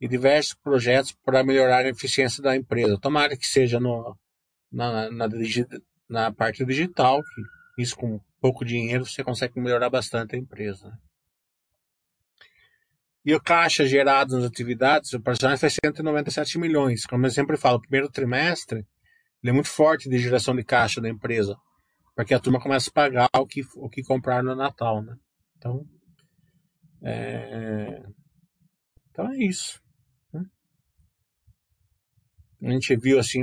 E 0.01 0.07
diversos 0.07 0.55
projetos 0.55 1.13
para 1.25 1.43
melhorar 1.43 1.85
a 1.85 1.89
eficiência 1.89 2.43
da 2.43 2.55
empresa. 2.57 2.99
Tomara 3.01 3.37
que 3.37 3.47
seja 3.47 3.81
no, 3.81 4.17
na, 4.71 5.11
na, 5.11 5.29
na 6.09 6.33
parte 6.33 6.65
digital, 6.65 7.21
isso 7.77 7.97
com 7.97 8.21
pouco 8.41 8.65
dinheiro 8.65 9.05
você 9.05 9.25
consegue 9.25 9.61
melhorar 9.61 9.91
bastante 9.91 10.37
a 10.37 10.39
empresa. 10.39 10.93
E 13.25 13.35
o 13.35 13.41
caixa 13.41 13.87
gerado 13.87 14.37
nas 14.37 14.45
atividades 14.45 15.13
operacionais 15.13 15.61
foi 15.61 15.71
197 15.71 16.59
milhões. 16.59 17.05
Como 17.05 17.27
eu 17.27 17.31
sempre 17.31 17.57
falo, 17.57 17.77
o 17.77 17.81
primeiro 17.81 18.11
trimestre 18.11 18.87
ele 19.43 19.51
é 19.51 19.53
muito 19.53 19.69
forte 19.69 20.09
de 20.09 20.19
geração 20.19 20.55
de 20.55 20.65
caixa 20.65 21.01
da 21.01 21.09
empresa, 21.09 21.57
porque 22.15 22.35
a 22.35 22.41
turma 22.41 22.61
começa 22.61 22.91
a 22.91 22.93
pagar 22.93 23.29
o 23.37 23.47
que, 23.47 23.63
o 23.77 23.89
que 23.89 24.03
comprar 24.03 24.43
no 24.43 24.55
Natal, 24.55 25.03
né? 25.03 25.17
Então, 25.57 25.87
é, 27.03 28.03
então 29.11 29.31
é 29.31 29.37
isso. 29.39 29.81
Né? 30.33 30.43
A 32.63 32.71
gente 32.73 32.97
viu 32.97 33.19
assim 33.19 33.43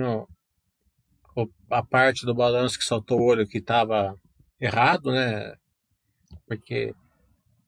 a 1.69 1.83
parte 1.83 2.25
do 2.25 2.35
balanço 2.35 2.77
que 2.77 2.83
saltou 2.83 3.19
o 3.19 3.25
olho 3.25 3.47
que 3.47 3.59
estava 3.59 4.19
errado, 4.59 5.11
né? 5.11 5.55
Porque 6.45 6.93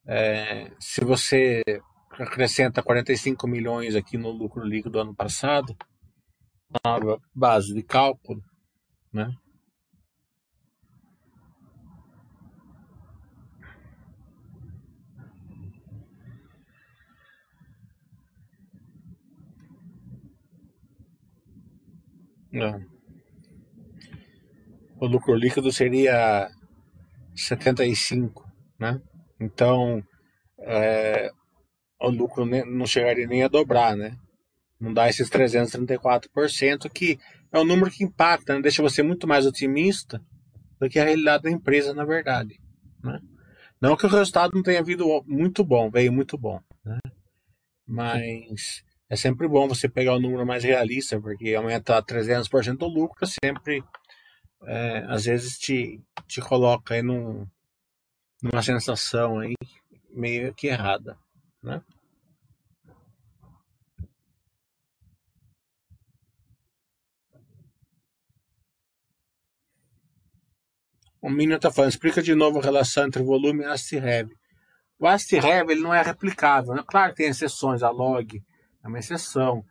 é, 0.05 0.71
se 0.79 1.03
você 1.03 1.61
acrescenta 2.23 2.83
45 2.83 3.47
milhões 3.47 3.95
aqui 3.95 4.17
no 4.17 4.31
lucro 4.31 4.63
líquido 4.63 4.91
do 4.91 4.99
ano 4.99 5.15
passado, 5.15 5.75
na 6.83 7.17
base 7.33 7.73
de 7.73 7.83
cálculo, 7.83 8.41
né? 9.13 9.31
Não. 22.51 22.81
O 24.99 25.05
lucro 25.05 25.35
líquido 25.35 25.71
seria 25.71 26.49
75, 27.35 28.43
né? 28.79 28.99
Então, 29.39 30.03
é, 30.59 31.29
o 31.99 32.09
lucro 32.09 32.45
não 32.45 32.85
chegaria 32.85 33.27
nem 33.27 33.43
a 33.43 33.47
dobrar, 33.47 33.95
né? 33.95 34.17
Não 34.79 34.93
dá 34.93 35.09
esses 35.09 35.29
334%, 35.29 36.89
que 36.91 37.19
é 37.51 37.59
um 37.59 37.65
número 37.65 37.89
que 37.89 38.03
impacta, 38.03 38.53
né? 38.53 38.61
deixa 38.61 38.83
você 38.83 39.01
muito 39.01 39.27
mais 39.27 39.45
otimista 39.45 40.21
do 40.79 40.87
que 40.87 40.99
a 40.99 41.03
realidade 41.03 41.43
da 41.43 41.49
empresa, 41.49 41.93
na 41.93 42.05
verdade. 42.05 42.59
Né? 43.03 43.19
Não 43.81 43.97
que 43.97 44.05
o 44.05 44.09
resultado 44.09 44.53
não 44.53 44.61
tenha 44.61 44.83
vindo 44.83 45.23
muito 45.25 45.63
bom, 45.63 45.89
veio 45.89 46.13
muito 46.13 46.37
bom. 46.37 46.61
Né? 46.85 46.99
Mas 47.87 48.83
é 49.09 49.15
sempre 49.15 49.47
bom 49.47 49.67
você 49.67 49.89
pegar 49.89 50.13
o 50.13 50.19
número 50.19 50.45
mais 50.45 50.63
realista, 50.63 51.19
porque 51.19 51.55
aumentar 51.55 52.03
300% 52.03 52.77
do 52.77 52.87
lucro 52.87 53.25
sempre, 53.25 53.83
é, 54.65 55.05
às 55.07 55.25
vezes, 55.25 55.57
te, 55.57 55.99
te 56.27 56.39
coloca 56.41 56.93
aí 56.93 57.01
num, 57.01 57.47
numa 58.43 58.61
sensação 58.61 59.39
aí 59.39 59.55
meio 60.13 60.53
que 60.53 60.67
errada 60.67 61.17
né? 61.63 61.81
O 71.21 71.29
Minion 71.29 71.57
está 71.57 71.71
falando, 71.71 71.91
explica 71.91 72.21
de 72.21 72.33
novo 72.35 72.59
a 72.59 72.61
relação 72.61 73.05
entre 73.05 73.21
volume 73.23 73.63
e 73.63 73.65
AST-REV. 73.65 74.29
O 74.99 75.07
ele 75.07 75.81
não 75.81 75.93
é 75.93 76.01
replicável. 76.01 76.73
Né? 76.73 76.83
Claro 76.87 77.11
que 77.11 77.17
tem 77.17 77.29
exceções, 77.29 77.83
a 77.83 77.89
Log 77.89 78.41
é 78.83 78.87
uma 78.87 78.99
exceção, 78.99 79.63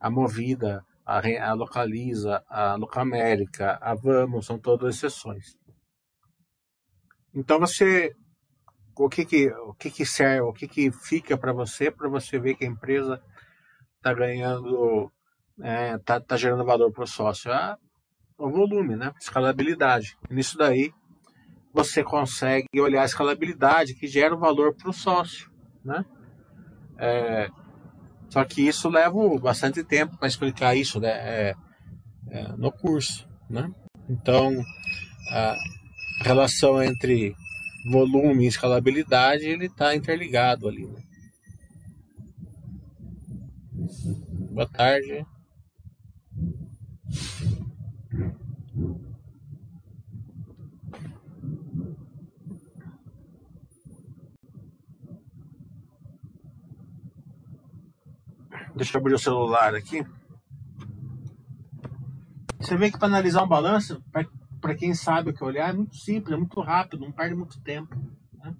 a 0.00 0.10
Movida, 0.10 0.84
a, 1.06 1.20
a 1.48 1.52
Localiza, 1.52 2.42
a 2.48 2.74
Locamérica, 2.74 3.78
a 3.80 3.94
Vamos, 3.94 4.46
são 4.46 4.58
todas 4.58 4.96
exceções. 4.96 5.56
Então 7.34 7.58
você 7.58 8.12
o 8.96 9.08
que 9.08 9.24
que, 9.24 9.48
o 9.48 9.74
que, 9.74 9.90
que 9.90 10.06
serve, 10.06 10.40
o 10.42 10.52
que, 10.52 10.68
que 10.68 10.90
fica 10.90 11.36
para 11.36 11.52
você, 11.52 11.90
para 11.90 12.08
você 12.08 12.38
ver 12.38 12.54
que 12.54 12.64
a 12.64 12.68
empresa 12.68 13.20
está 13.96 14.12
ganhando, 14.12 15.10
é, 15.60 15.98
tá, 15.98 16.20
tá 16.20 16.36
gerando 16.36 16.64
valor 16.64 16.92
para 16.92 17.04
o 17.04 17.06
sócio? 17.06 17.50
É 17.50 17.76
o 18.38 18.50
volume, 18.50 18.96
né? 18.96 19.12
Escalabilidade. 19.20 20.16
Nisso 20.30 20.56
daí, 20.58 20.92
você 21.72 22.04
consegue 22.04 22.68
olhar 22.78 23.02
a 23.02 23.06
escalabilidade 23.06 23.94
que 23.94 24.06
gera 24.06 24.34
o 24.34 24.38
valor 24.38 24.74
para 24.74 24.90
o 24.90 24.92
sócio, 24.92 25.50
né? 25.84 26.04
É, 26.98 27.48
só 28.28 28.44
que 28.44 28.66
isso 28.66 28.88
leva 28.88 29.16
bastante 29.40 29.82
tempo 29.82 30.16
para 30.16 30.28
explicar 30.28 30.76
isso 30.76 31.00
né? 31.00 31.10
É, 31.10 31.54
é, 32.30 32.48
no 32.56 32.70
curso, 32.70 33.28
né? 33.48 33.70
Então, 34.08 34.52
a 35.30 35.56
relação 36.22 36.82
entre 36.82 37.34
volume 37.84 38.46
escalabilidade, 38.46 39.44
ele 39.44 39.66
está 39.66 39.94
interligado 39.94 40.66
ali. 40.66 40.86
Né? 40.86 41.02
Boa 44.50 44.66
tarde. 44.66 45.26
Deixa 58.74 58.96
eu 58.96 59.00
abrir 59.00 59.14
o 59.14 59.18
celular 59.18 59.74
aqui. 59.74 60.04
Você 62.58 62.76
vê 62.76 62.90
que 62.90 62.98
para 62.98 63.06
analisar 63.06 63.44
um 63.44 63.48
balanço, 63.48 64.02
para 64.64 64.74
quem 64.74 64.94
sabe 64.94 65.28
o 65.28 65.34
que 65.34 65.44
olhar, 65.44 65.68
é 65.68 65.72
muito 65.74 65.94
simples, 65.94 66.32
é 66.32 66.38
muito 66.38 66.58
rápido, 66.62 67.04
não 67.04 67.12
perde 67.12 67.34
muito 67.34 67.60
tempo. 67.60 67.94
Né? 68.32 68.56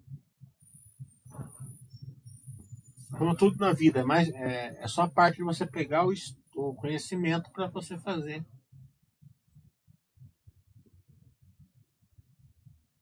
Como 3.17 3.35
tudo 3.35 3.57
na 3.57 3.73
vida, 3.73 4.01
é 4.01 4.05
mas 4.05 4.29
é, 4.29 4.83
é 4.83 4.87
só 4.87 5.05
a 5.05 5.09
parte 5.09 5.39
de 5.39 5.43
você 5.45 5.65
pegar 5.67 6.07
o, 6.07 6.13
o 6.57 6.75
conhecimento 6.75 7.51
para 7.51 7.69
você 7.69 7.97
fazer. 7.97 8.45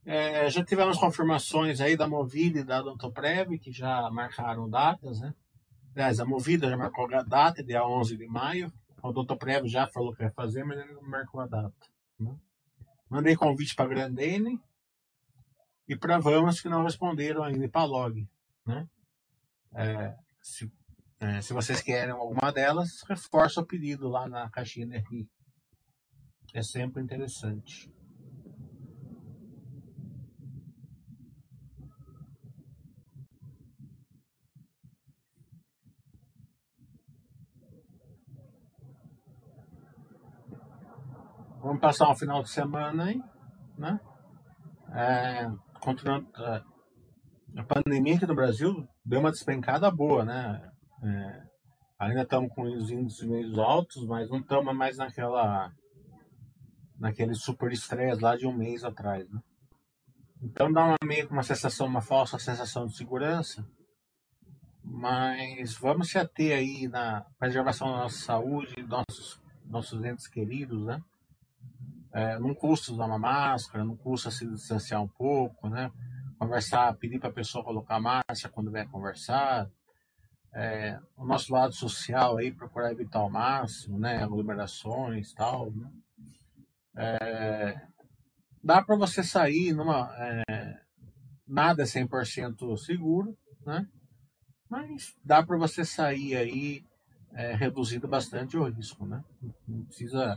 É, 0.05 0.49
já 0.49 0.65
tivemos 0.65 0.97
confirmações 0.97 1.81
aí 1.81 1.97
da 1.97 2.07
Movida 2.07 2.61
e 2.61 2.65
da 2.65 2.83
Odontoprev, 2.83 3.59
que 3.59 3.73
já 3.73 4.09
marcaram 4.13 4.71
datas, 4.71 5.21
né? 5.21 5.35
Aliás, 5.93 6.21
a 6.21 6.25
Movida 6.25 6.71
já 6.71 6.77
marcou 6.77 7.13
a 7.13 7.23
data, 7.25 7.63
é 7.63 7.65
dia 7.65 7.85
11 7.85 8.17
de 8.17 8.29
maio. 8.29 8.73
O 9.03 9.11
Doutor 9.11 9.37
Prev 9.37 9.67
já 9.67 9.89
falou 9.89 10.13
que 10.15 10.23
vai 10.23 10.31
fazer, 10.31 10.63
mas 10.63 10.79
ele 10.79 10.93
não 10.93 11.03
marcou 11.03 11.41
a 11.41 11.47
data. 11.49 11.75
Né? 12.21 12.39
Mandei 13.12 13.37
convite 13.37 13.75
para 13.75 13.90
Grandene 13.90 14.59
e 15.87 15.95
para 15.95 16.19
Vamos, 16.19 16.62
que 16.62 16.69
não 16.71 16.83
responderam 16.83 17.45
ainda, 17.45 17.62
e 17.62 17.69
para 17.69 17.85
Log. 17.85 18.26
Né? 18.66 18.88
É, 19.75 20.16
se, 20.40 20.73
é, 21.21 21.42
se 21.42 21.52
vocês 21.52 21.83
querem 21.83 22.14
alguma 22.14 22.50
delas, 22.50 23.02
reforça 23.07 23.61
o 23.61 23.66
pedido 23.66 24.09
lá 24.09 24.26
na 24.26 24.49
caixinha 24.49 24.87
NRI. 24.87 25.28
É 26.54 26.62
sempre 26.62 27.02
interessante. 27.02 27.92
Vamos 41.62 41.81
passar 41.81 42.11
um 42.11 42.16
final 42.16 42.42
de 42.42 42.50
semana 42.50 43.04
aí, 43.04 43.23
né? 43.78 44.00
É, 44.92 45.49
continuando, 45.81 46.28
é, 46.37 46.61
a 47.57 47.62
pandemia 47.62 48.16
aqui 48.16 48.26
no 48.26 48.35
Brasil 48.35 48.85
deu 49.04 49.21
uma 49.21 49.31
despencada 49.31 49.88
boa, 49.88 50.25
né? 50.25 50.61
É, 51.04 51.42
ainda 52.00 52.23
estamos 52.23 52.52
com 52.52 52.62
os 52.62 52.90
índices 52.90 53.25
meio 53.28 53.61
altos, 53.61 54.04
mas 54.09 54.28
não 54.28 54.40
estamos 54.40 54.75
mais 54.75 54.97
naquela 54.97 55.73
naquele 56.99 57.35
super 57.35 57.71
estresse 57.71 58.21
lá 58.21 58.37
de 58.37 58.45
um 58.45 58.52
mês 58.52 58.83
atrás, 58.83 59.31
né? 59.31 59.40
Então 60.42 60.73
dá 60.73 60.85
uma 60.85 60.97
meio 61.04 61.28
uma 61.28 61.45
sensação, 61.45 61.87
uma 61.87 62.02
falsa 62.02 62.40
sensação 62.40 62.88
de 62.88 62.97
segurança, 62.97 63.64
mas 64.83 65.75
vamos 65.75 66.11
se 66.11 66.19
ater 66.19 66.59
aí 66.59 66.88
na 66.88 67.25
preservação 67.38 67.92
da 67.92 67.99
nossa 67.99 68.19
saúde, 68.19 68.83
nossos 68.83 69.40
nossos 69.64 70.04
entes 70.04 70.26
queridos, 70.26 70.85
né? 70.85 71.00
É, 72.12 72.38
não 72.38 72.54
custa 72.54 72.92
usar 72.92 73.07
uma 73.07 73.19
máscara, 73.19 73.85
não 73.85 73.97
custa 73.97 74.31
se 74.31 74.47
distanciar 74.47 75.02
um 75.02 75.09
pouco, 75.09 75.69
né? 75.69 75.90
Conversar, 76.38 76.95
pedir 76.97 77.19
para 77.19 77.31
a 77.31 77.33
pessoa 77.33 77.64
colocar 77.64 78.00
máscara 78.00 78.52
quando 78.52 78.71
vier 78.71 78.88
conversar, 78.88 79.71
é, 80.54 80.99
o 81.16 81.25
nosso 81.25 81.52
lado 81.52 81.73
social 81.75 82.37
aí, 82.37 82.52
procurar 82.52 82.92
evitar 82.92 83.21
ao 83.21 83.31
máximo, 83.31 83.99
né? 83.99 84.23
Aglomerações 84.23 85.33
tal, 85.33 85.71
né? 85.71 85.90
É, 86.95 87.81
dá 88.62 88.83
para 88.83 88.97
você 88.97 89.23
sair 89.23 89.73
numa. 89.73 90.14
É, 90.19 90.81
nada 91.47 91.83
é 91.83 91.87
100% 91.87 92.76
seguro, 92.76 93.37
né? 93.64 93.88
Mas 94.69 95.14
dá 95.25 95.42
para 95.42 95.57
você 95.57 95.85
sair 95.85 96.37
aí 96.37 96.85
é, 97.35 97.54
reduzindo 97.54 98.07
bastante 98.07 98.57
o 98.57 98.64
risco, 98.69 99.07
né? 99.07 99.25
Não 99.66 99.85
precisa. 99.85 100.37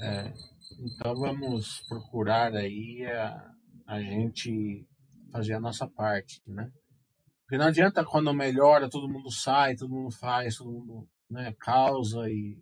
É, 0.00 0.32
então 0.80 1.14
vamos 1.16 1.80
procurar 1.88 2.54
aí 2.54 3.04
a, 3.04 3.50
a 3.86 4.00
gente 4.00 4.86
fazer 5.32 5.54
a 5.54 5.60
nossa 5.60 5.88
parte, 5.88 6.40
né? 6.46 6.70
Porque 7.40 7.58
não 7.58 7.66
adianta 7.66 8.04
quando 8.04 8.32
melhora, 8.32 8.88
todo 8.88 9.08
mundo 9.08 9.30
sai, 9.32 9.74
todo 9.74 9.90
mundo 9.90 10.10
faz, 10.12 10.56
todo 10.56 10.70
mundo 10.70 11.08
né, 11.30 11.52
causa 11.58 12.28
e, 12.28 12.60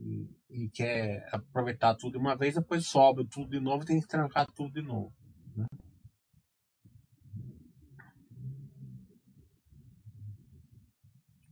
e, 0.00 0.30
e 0.50 0.70
quer 0.70 1.28
aproveitar 1.30 1.94
tudo 1.94 2.12
de 2.12 2.18
uma 2.18 2.36
vez, 2.36 2.54
depois 2.54 2.86
sobe 2.86 3.26
tudo 3.28 3.50
de 3.50 3.60
novo 3.60 3.84
tem 3.84 4.00
que 4.00 4.08
trancar 4.08 4.46
tudo 4.52 4.72
de 4.72 4.82
novo. 4.82 5.12
Né? 5.54 5.66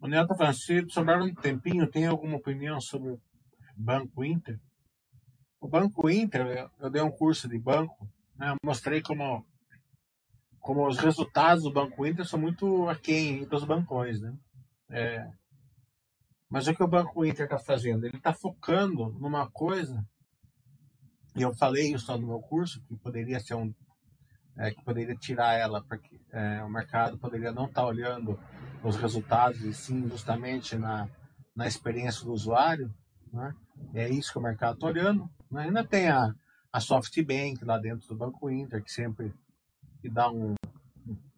O 0.00 0.08
Neto 0.08 0.34
Francisco, 0.34 0.90
sobraram 0.90 1.26
um 1.26 1.34
tempinho, 1.34 1.90
tem 1.90 2.06
alguma 2.06 2.38
opinião 2.38 2.80
sobre 2.80 3.10
o 3.10 3.20
Banco 3.76 4.24
Inter? 4.24 4.58
O 5.60 5.68
Banco 5.68 6.08
Inter, 6.08 6.70
eu 6.78 6.90
dei 6.90 7.02
um 7.02 7.10
curso 7.10 7.48
de 7.48 7.58
banco, 7.58 8.08
né, 8.36 8.54
mostrei 8.64 9.02
como 9.02 9.44
como 10.58 10.86
os 10.86 10.98
resultados 10.98 11.64
do 11.64 11.72
Banco 11.72 12.06
Inter 12.06 12.26
são 12.26 12.38
muito 12.38 12.86
aquém 12.88 13.44
dos 13.46 13.64
bancões, 13.64 14.20
né? 14.20 14.36
É, 14.90 15.26
mas 16.50 16.66
o 16.66 16.74
que 16.74 16.82
o 16.82 16.88
Banco 16.88 17.24
Inter 17.24 17.44
está 17.44 17.58
fazendo? 17.58 18.04
Ele 18.04 18.16
está 18.16 18.32
focando 18.32 19.10
numa 19.18 19.48
coisa, 19.50 20.04
e 21.36 21.42
eu 21.42 21.54
falei 21.54 21.94
isso 21.94 22.10
no 22.18 22.26
meu 22.26 22.40
curso, 22.40 22.82
que 22.82 22.96
poderia 22.96 23.38
ser 23.38 23.54
um. 23.54 23.72
É, 24.58 24.72
que 24.72 24.84
poderia 24.84 25.14
tirar 25.14 25.54
ela, 25.54 25.82
porque 25.82 26.20
é, 26.32 26.62
o 26.62 26.68
mercado 26.68 27.16
poderia 27.16 27.52
não 27.52 27.66
estar 27.66 27.82
tá 27.82 27.86
olhando 27.86 28.38
os 28.82 28.96
resultados, 28.96 29.62
e 29.62 29.72
sim 29.72 30.08
justamente 30.08 30.76
na, 30.76 31.08
na 31.54 31.66
experiência 31.68 32.24
do 32.24 32.32
usuário. 32.32 32.92
Né? 33.32 33.54
É 33.94 34.08
isso 34.08 34.32
que 34.32 34.38
o 34.38 34.42
mercado 34.42 34.74
está 34.74 34.86
olhando. 34.88 35.30
Né? 35.50 35.64
Ainda 35.64 35.84
tem 35.84 36.08
a, 36.08 36.34
a 36.72 36.80
SoftBank 36.80 37.64
lá 37.64 37.78
dentro 37.78 38.06
do 38.08 38.14
Banco 38.14 38.50
Inter, 38.50 38.82
que 38.82 38.92
sempre 38.92 39.32
que 40.00 40.08
dá 40.08 40.30
um, 40.30 40.54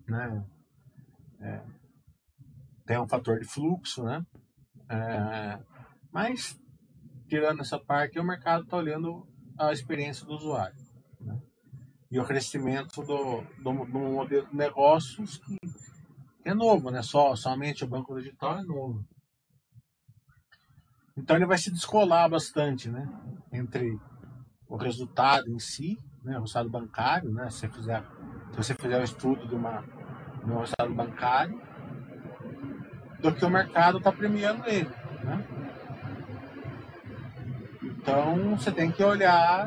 né, 0.07 0.45
é, 1.41 1.61
tem 2.87 2.99
um 2.99 3.09
fator 3.09 3.41
de 3.41 3.47
fluxo, 3.47 4.05
né? 4.05 4.25
É, 4.89 5.59
mas 6.13 6.61
tirando 7.29 7.61
essa 7.61 7.79
parte, 7.79 8.19
o 8.19 8.25
mercado 8.25 8.65
está 8.65 8.77
olhando 8.77 9.27
a 9.59 9.73
experiência 9.73 10.27
do 10.27 10.35
usuário 10.35 10.77
né? 11.21 11.41
e 12.11 12.19
o 12.19 12.25
crescimento 12.25 13.03
do, 13.03 13.43
do, 13.63 13.85
do 13.87 13.99
modelo 13.99 14.47
de 14.47 14.55
negócios 14.55 15.39
que, 15.39 15.57
é 16.45 16.53
novo, 16.53 16.91
né? 16.91 17.03
Só 17.03 17.35
somente 17.37 17.85
o 17.85 17.89
banco 17.89 18.19
digital 18.19 18.59
é 18.59 18.63
novo. 18.63 19.05
Então 21.17 21.37
ele 21.37 21.47
vai 21.47 21.59
se 21.59 21.71
descolar 21.71 22.29
bastante, 22.29 22.89
né? 22.89 23.09
Entre 23.53 23.99
o 24.69 24.77
resultado 24.77 25.49
em 25.51 25.59
si, 25.59 25.99
né? 26.25 26.39
o 26.39 26.41
resultado 26.41 26.71
bancário, 26.71 27.31
né? 27.31 27.51
Se 27.51 27.61
você 27.61 27.69
fizer 27.69 28.05
se 28.53 28.57
você 28.57 28.75
fizer 28.75 29.01
um 29.01 29.05
estudo 29.05 29.49
de, 29.49 29.55
uma, 29.55 29.83
de 30.45 30.51
um 30.51 30.59
resultado 30.59 30.95
bancário, 30.95 31.61
do 33.21 33.35
que 33.35 33.45
o 33.45 33.51
mercado 33.51 33.99
está 33.99 34.13
premiando 34.13 34.67
ele. 34.67 34.91
Né? 35.25 35.47
Então 37.83 38.57
você 38.57 38.71
tem 38.71 38.93
que 38.93 39.03
olhar, 39.03 39.67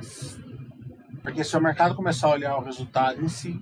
porque 1.24 1.44
se 1.44 1.58
o 1.58 1.62
mercado 1.62 1.96
começar 1.96 2.28
a 2.28 2.32
olhar 2.32 2.58
o 2.58 2.64
resultado 2.64 3.24
em 3.24 3.28
si, 3.28 3.60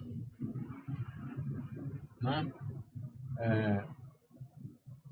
né? 2.21 2.51
É, 3.39 3.83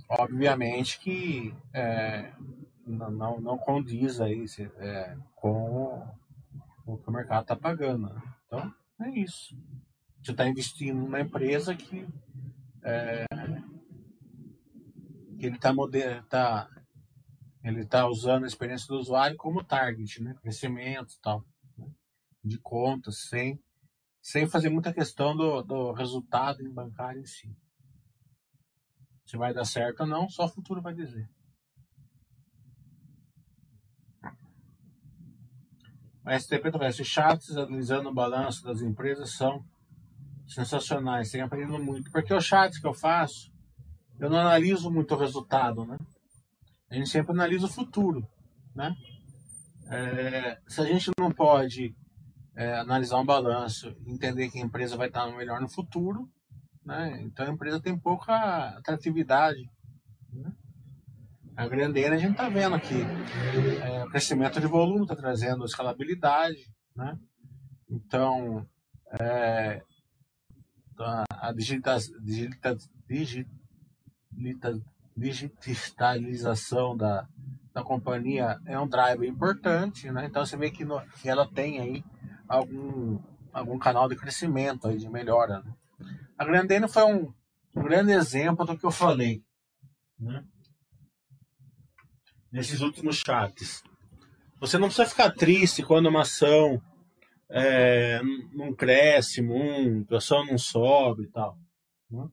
obviamente 0.09 0.99
que 0.99 1.53
é, 1.73 2.31
não, 2.85 3.11
não, 3.11 3.41
não 3.41 3.57
condiz 3.57 4.19
aí 4.19 4.45
é, 4.77 5.17
com 5.35 6.07
o 6.85 6.97
que 6.97 7.09
o 7.09 7.11
mercado 7.11 7.43
está 7.43 7.55
pagando. 7.55 8.13
Né? 8.13 8.21
Então 8.45 8.73
é 9.01 9.09
isso. 9.11 9.55
Você 10.21 10.31
está 10.31 10.47
investindo 10.47 10.99
numa 10.99 11.19
empresa 11.19 11.75
que, 11.75 12.07
é, 12.83 13.25
que 15.39 15.45
ele 15.45 15.55
está 15.55 15.73
tá, 16.29 16.69
ele 17.63 17.85
tá 17.85 18.07
usando 18.07 18.43
a 18.43 18.47
experiência 18.47 18.87
do 18.87 18.99
usuário 18.99 19.37
como 19.37 19.63
target, 19.63 20.21
né? 20.21 20.35
crescimento 20.41 21.13
e 21.13 21.21
tal, 21.21 21.43
né? 21.77 21.87
de 22.43 22.59
contas, 22.59 23.27
sem, 23.29 23.59
sem 24.21 24.47
fazer 24.47 24.69
muita 24.69 24.93
questão 24.93 25.35
do, 25.35 25.63
do 25.63 25.91
resultado 25.91 26.61
em 26.61 26.71
bancário 26.71 27.21
em 27.21 27.25
si. 27.25 27.55
Se 29.25 29.37
vai 29.37 29.53
dar 29.53 29.65
certo 29.65 30.01
ou 30.01 30.07
não, 30.07 30.29
só 30.29 30.45
o 30.45 30.49
futuro 30.49 30.81
vai 30.81 30.93
dizer. 30.93 31.27
O 36.25 36.39
STP 36.39 36.71
talvez 36.71 36.95
chats 36.97 37.57
analisando 37.57 38.09
o 38.09 38.13
balanço 38.13 38.63
das 38.63 38.81
empresas 38.81 39.31
são 39.33 39.65
sensacionais, 40.47 41.31
tenho 41.31 41.45
aprendido 41.45 41.83
muito. 41.83 42.11
Porque 42.11 42.33
o 42.33 42.41
chat 42.41 42.79
que 42.79 42.87
eu 42.87 42.93
faço, 42.93 43.51
eu 44.19 44.29
não 44.29 44.37
analiso 44.37 44.91
muito 44.91 45.15
o 45.15 45.17
resultado, 45.17 45.85
né? 45.85 45.97
A 46.89 46.95
gente 46.95 47.09
sempre 47.09 47.31
analisa 47.31 47.65
o 47.65 47.71
futuro, 47.71 48.27
né? 48.75 48.95
É, 49.89 50.59
se 50.67 50.81
a 50.81 50.85
gente 50.85 51.09
não 51.17 51.31
pode 51.31 51.95
é, 52.55 52.79
analisar 52.79 53.17
um 53.17 53.25
balanço, 53.25 53.95
entender 54.05 54.49
que 54.49 54.59
a 54.59 54.61
empresa 54.61 54.95
vai 54.95 55.07
estar 55.07 55.25
melhor 55.35 55.59
no 55.59 55.69
futuro, 55.69 56.29
né? 56.85 57.21
Então 57.23 57.45
a 57.45 57.51
empresa 57.51 57.81
tem 57.81 57.97
pouca 57.97 58.35
atratividade. 58.77 59.69
Né? 60.31 60.51
A 61.61 61.67
grandeira 61.67 62.15
a 62.15 62.17
gente 62.17 62.31
está 62.31 62.49
vendo 62.49 62.73
aqui. 62.73 63.03
É, 63.83 64.03
o 64.03 64.09
crescimento 64.09 64.59
de 64.59 64.65
volume 64.65 65.03
está 65.03 65.15
trazendo 65.15 65.63
escalabilidade, 65.63 66.57
né? 66.95 67.15
Então, 67.87 68.65
é, 69.19 69.83
a 71.29 71.53
digitalização 75.15 76.97
da, 76.97 77.27
da 77.71 77.83
companhia 77.83 78.59
é 78.65 78.79
um 78.79 78.87
driver 78.87 79.29
importante, 79.29 80.11
né? 80.11 80.25
Então 80.25 80.43
você 80.43 80.57
vê 80.57 80.71
que, 80.71 80.83
no, 80.83 80.99
que 81.21 81.29
ela 81.29 81.47
tem 81.47 81.79
aí 81.79 82.03
algum, 82.47 83.19
algum 83.53 83.77
canal 83.77 84.09
de 84.09 84.15
crescimento, 84.15 84.87
aí, 84.87 84.97
de 84.97 85.07
melhora. 85.07 85.59
Né? 85.59 85.71
A 86.39 86.43
Grandene 86.43 86.87
foi 86.87 87.03
um, 87.03 87.31
um 87.75 87.83
grande 87.83 88.13
exemplo 88.13 88.65
do 88.65 88.75
que 88.75 88.83
eu 88.83 88.91
falei. 88.91 89.43
Né? 90.19 90.43
Nesses 92.51 92.81
últimos 92.81 93.17
chats. 93.17 93.83
Você 94.59 94.77
não 94.77 94.87
precisa 94.87 95.09
ficar 95.09 95.31
triste 95.31 95.81
quando 95.81 96.07
uma 96.07 96.21
ação 96.21 96.81
é, 97.49 98.21
não 98.53 98.73
cresce 98.73 99.41
muito, 99.41 100.13
a 100.13 100.19
ação 100.19 100.45
não 100.45 100.57
sobe 100.57 101.23
e 101.23 101.27
tal. 101.27 101.57
Né? 102.09 102.27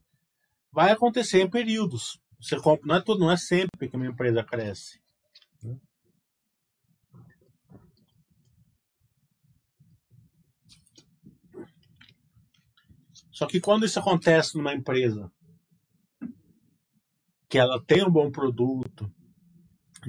Vai 0.71 0.93
acontecer 0.93 1.41
em 1.41 1.51
períodos. 1.51 2.21
Você 2.41 2.57
compra, 2.61 2.87
não 2.87 2.97
é 2.97 3.01
tudo, 3.01 3.21
não 3.21 3.31
é 3.31 3.37
sempre 3.37 3.89
que 3.89 3.97
uma 3.97 4.07
empresa 4.07 4.45
cresce. 4.45 5.01
Né? 5.63 5.77
Só 13.33 13.47
que 13.47 13.61
quando 13.61 13.87
isso 13.87 13.99
acontece 13.99 14.57
numa 14.57 14.75
empresa 14.75 15.33
que 17.49 17.59
ela 17.59 17.83
tem 17.83 18.05
um 18.05 18.11
bom 18.11 18.31
produto, 18.31 19.11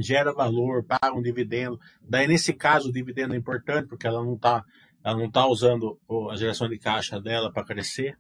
gera 0.02 0.34
valor, 0.34 0.84
paga 0.84 1.14
um 1.14 1.22
dividendo, 1.22 1.80
daí 2.02 2.28
nesse 2.28 2.54
caso 2.54 2.90
o 2.90 2.94
dividendo 2.94 3.34
é 3.34 3.38
importante 3.38 3.88
porque 3.88 4.08
ela 4.08 4.24
não 4.24 4.36
está 4.36 4.64
ela 5.04 5.18
não 5.18 5.32
tá 5.32 5.48
usando 5.48 5.98
a 6.30 6.36
geração 6.36 6.68
de 6.68 6.78
caixa 6.78 7.22
dela 7.22 7.52
para 7.52 7.64
crescer. 7.66 8.18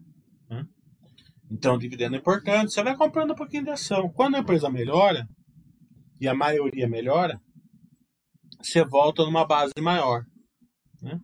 Né? 0.49 0.63
Então 1.51 1.75
o 1.75 1.77
dividendo 1.77 2.15
é 2.15 2.19
importante, 2.19 2.73
você 2.73 2.81
vai 2.81 2.95
comprando 2.95 3.31
um 3.31 3.35
pouquinho 3.35 3.65
de 3.65 3.69
ação. 3.71 4.09
Quando 4.09 4.35
a 4.35 4.39
empresa 4.39 4.69
melhora, 4.69 5.27
e 6.19 6.27
a 6.27 6.35
maioria 6.35 6.87
melhora, 6.87 7.39
você 8.61 8.83
volta 8.83 9.23
numa 9.23 9.45
base 9.45 9.73
maior. 9.81 10.23
Né? 11.01 11.19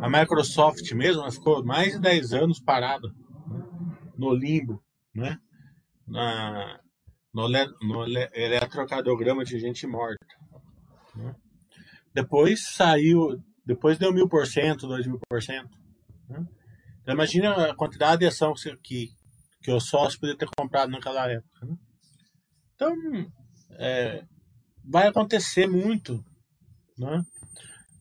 A 0.00 0.08
Microsoft 0.08 0.90
mesmo 0.92 1.30
ficou 1.30 1.64
mais 1.64 1.92
de 1.92 2.00
10 2.00 2.32
anos 2.32 2.60
parada 2.60 3.08
né? 3.08 3.64
no 4.16 4.32
limbo, 4.32 4.82
né? 5.14 5.38
Na, 6.06 6.80
no, 7.36 7.48
no 7.82 8.04
eletrocardiograma 8.32 9.44
de 9.44 9.58
gente 9.58 9.86
morta. 9.86 10.26
Né? 11.14 11.34
Depois 12.14 12.68
saiu, 12.74 13.38
depois 13.64 13.98
deu 13.98 14.12
mil 14.12 14.28
por 14.28 14.46
cento, 14.46 14.88
dois 14.88 15.06
mil 15.06 15.20
por 15.28 15.42
cento. 15.42 15.76
Né? 16.28 16.46
Então, 17.02 17.14
imagina 17.14 17.70
a 17.70 17.74
quantidade 17.74 18.20
de 18.20 18.26
ação 18.26 18.54
que, 18.82 19.10
que 19.62 19.70
o 19.70 19.78
sócio 19.78 20.18
poderia 20.18 20.38
ter 20.38 20.48
comprado 20.56 20.90
naquela 20.90 21.30
época. 21.30 21.66
Né? 21.66 21.76
Então, 22.74 22.92
é, 23.78 24.24
vai 24.84 25.06
acontecer 25.06 25.66
muito. 25.66 26.24
Né? 26.98 27.22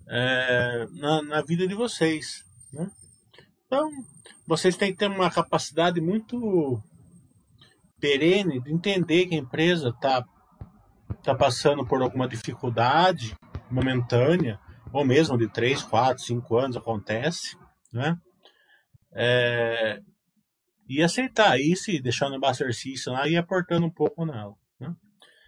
é, 0.08 0.88
na, 0.94 1.22
na, 1.22 1.42
vida 1.42 1.68
de 1.68 1.76
vocês. 1.76 2.44
Né? 2.72 2.90
Então, 3.66 3.90
vocês 4.48 4.78
têm 4.78 4.92
que 4.92 5.00
ter 5.00 5.10
uma 5.10 5.32
capacidade 5.32 6.00
muito 6.00 6.82
perene 8.06 8.62
de 8.62 8.72
entender 8.72 9.26
que 9.26 9.34
a 9.34 9.40
empresa 9.40 9.90
está 9.90 10.24
tá 11.24 11.34
passando 11.34 11.84
por 11.84 12.04
alguma 12.04 12.28
dificuldade 12.28 13.36
momentânea, 13.72 14.60
ou 14.94 15.04
mesmo 15.04 15.36
de 15.36 15.48
3, 15.48 15.82
4, 15.82 16.24
5 16.24 16.58
anos 16.58 16.78
acontece, 16.78 17.58
né? 17.92 18.16
É, 19.12 20.00
e 20.88 21.02
aceitar 21.02 21.60
isso 21.60 21.90
e 21.90 22.00
deixar 22.00 22.30
no 22.30 22.40
exercício 22.46 23.12
lá 23.12 23.28
e 23.28 23.36
aportando 23.36 23.88
um 23.88 23.90
pouco 23.90 24.24
nela. 24.24 24.54
Né? 24.80 24.94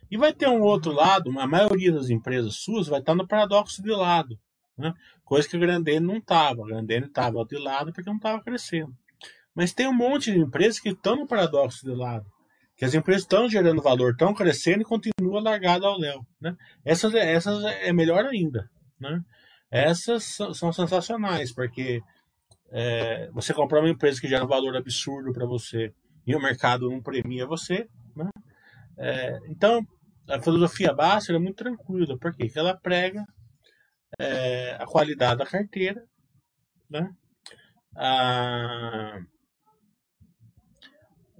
E 0.10 0.18
vai 0.18 0.34
ter 0.34 0.48
um 0.48 0.62
outro 0.62 0.92
lado, 0.92 1.30
a 1.40 1.46
maioria 1.46 1.92
das 1.92 2.10
empresas 2.10 2.56
suas 2.56 2.88
vai 2.88 3.00
estar 3.00 3.14
no 3.14 3.28
paradoxo 3.28 3.84
de 3.84 3.92
lado. 3.92 4.40
Né? 4.76 4.94
Coisa 5.24 5.48
que 5.48 5.58
a 5.58 5.60
Grandene 5.60 6.08
não 6.08 6.18
estava. 6.18 6.64
A 6.64 6.68
Grandene 6.68 7.06
estava 7.06 7.46
de 7.46 7.58
lado 7.58 7.94
porque 7.94 8.10
não 8.10 8.18
estava 8.18 8.42
crescendo. 8.42 8.96
Mas 9.54 9.74
tem 9.74 9.88
um 9.88 9.94
monte 9.94 10.32
de 10.32 10.40
empresas 10.40 10.80
que 10.80 10.90
estão 10.90 11.18
no 11.18 11.28
paradoxo 11.28 11.86
de 11.86 11.94
lado. 11.94 12.26
Que 12.78 12.86
as 12.86 12.94
empresas 12.94 13.24
estão 13.24 13.50
gerando 13.50 13.82
valor, 13.82 14.12
estão 14.12 14.34
crescendo 14.34 14.82
e 14.82 14.86
continuam 14.86 15.44
largadas 15.44 15.84
ao 15.84 15.98
léu. 15.98 16.26
Né? 16.40 16.56
Essas, 16.86 17.14
essas 17.14 17.64
é 17.64 17.92
melhor 17.92 18.26
ainda. 18.26 18.70
Né? 19.00 19.22
Essas 19.72 20.24
são, 20.54 20.72
sensacionais, 20.72 21.52
porque 21.52 22.02
é, 22.70 23.30
você 23.32 23.54
comprar 23.54 23.80
uma 23.80 23.90
empresa 23.90 24.22
que 24.22 24.28
gera 24.28 24.46
um 24.46 24.48
valor 24.48 24.76
absurdo 24.76 25.34
para 25.34 25.46
você 25.46 25.92
e 26.26 26.36
o 26.36 26.42
mercado 26.42 26.90
não 26.90 27.02
premia 27.02 27.48
você. 27.48 27.88
Né? 28.16 28.30
É, 28.98 29.40
então, 29.48 29.86
a 30.30 30.40
filosofia 30.42 30.94
básica 30.94 31.34
é 31.34 31.40
muito 31.40 31.58
tranquila, 31.58 32.18
porque 32.20 32.52
ela 32.56 32.78
prega 32.78 33.26
é, 34.20 34.78
a 34.80 34.86
qualidade 34.86 35.40
da 35.40 35.46
carteira, 35.46 36.04
né? 36.90 37.10
a, 37.98 39.20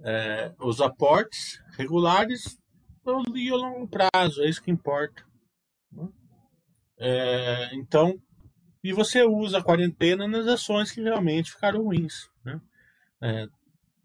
é, 0.04 0.54
os 0.60 0.80
aportes 0.80 1.62
regulares 1.76 2.58
e 3.34 3.50
a 3.50 3.56
longo 3.56 3.88
prazo, 3.88 4.42
é 4.42 4.48
isso 4.48 4.62
que 4.62 4.70
importa. 4.70 5.24
Né? 5.90 6.08
É, 6.98 7.74
então, 7.74 8.20
e 8.82 8.92
você 8.92 9.22
usa 9.22 9.58
a 9.58 9.62
quarentena 9.62 10.28
nas 10.28 10.46
ações 10.46 10.90
que 10.90 11.00
realmente 11.00 11.52
ficaram 11.52 11.82
ruins. 11.82 12.28
Né? 12.44 12.60
É, 13.22 13.46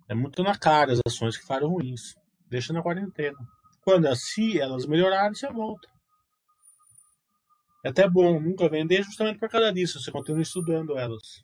é 0.09 0.15
muito 0.15 0.41
na 0.43 0.57
cara 0.57 0.93
as 0.93 0.99
ações 1.05 1.35
que 1.35 1.43
ficaram 1.43 1.69
ruins. 1.69 2.15
Deixa 2.49 2.71
na 2.71 2.81
quarentena. 2.81 3.37
Quando 3.81 4.07
assim 4.07 4.57
elas 4.57 4.85
melhorarem, 4.85 5.33
você 5.33 5.51
volta. 5.51 5.89
É 7.83 7.89
até 7.89 8.09
bom 8.09 8.39
nunca 8.39 8.69
vender 8.69 9.03
justamente 9.03 9.39
por 9.39 9.49
causa 9.49 9.73
disso. 9.73 9.99
Você 9.99 10.11
continua 10.11 10.41
estudando 10.41 10.97
elas. 10.97 11.43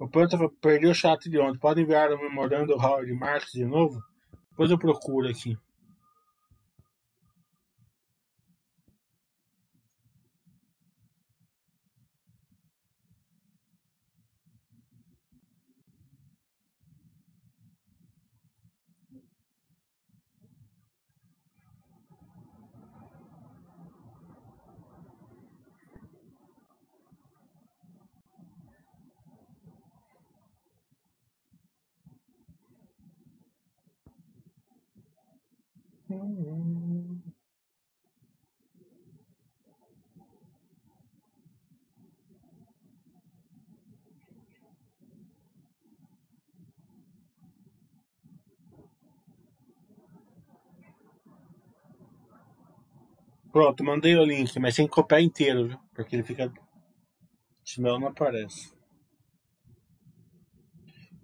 O 0.00 0.08
Panta 0.08 0.38
perdeu 0.62 0.92
o 0.92 0.94
chat 0.94 1.28
de 1.28 1.38
ontem. 1.38 1.58
Pode 1.58 1.82
enviar 1.82 2.10
o 2.10 2.18
memorando 2.18 2.72
Howard 2.72 3.12
Marks 3.12 3.52
de 3.52 3.66
novo? 3.66 4.02
Depois 4.48 4.70
eu 4.70 4.78
procuro 4.78 5.28
aqui. 5.28 5.58
Pronto, 53.52 53.84
mandei 53.84 54.16
o 54.16 54.24
link, 54.24 54.58
mas 54.58 54.76
tem 54.76 54.86
que 54.86 54.92
copiar 54.92 55.20
inteiro, 55.20 55.68
viu? 55.68 55.78
Porque 55.94 56.14
ele 56.14 56.22
fica. 56.22 56.52
Senão 57.64 57.98
não 57.98 58.08
aparece. 58.08 58.72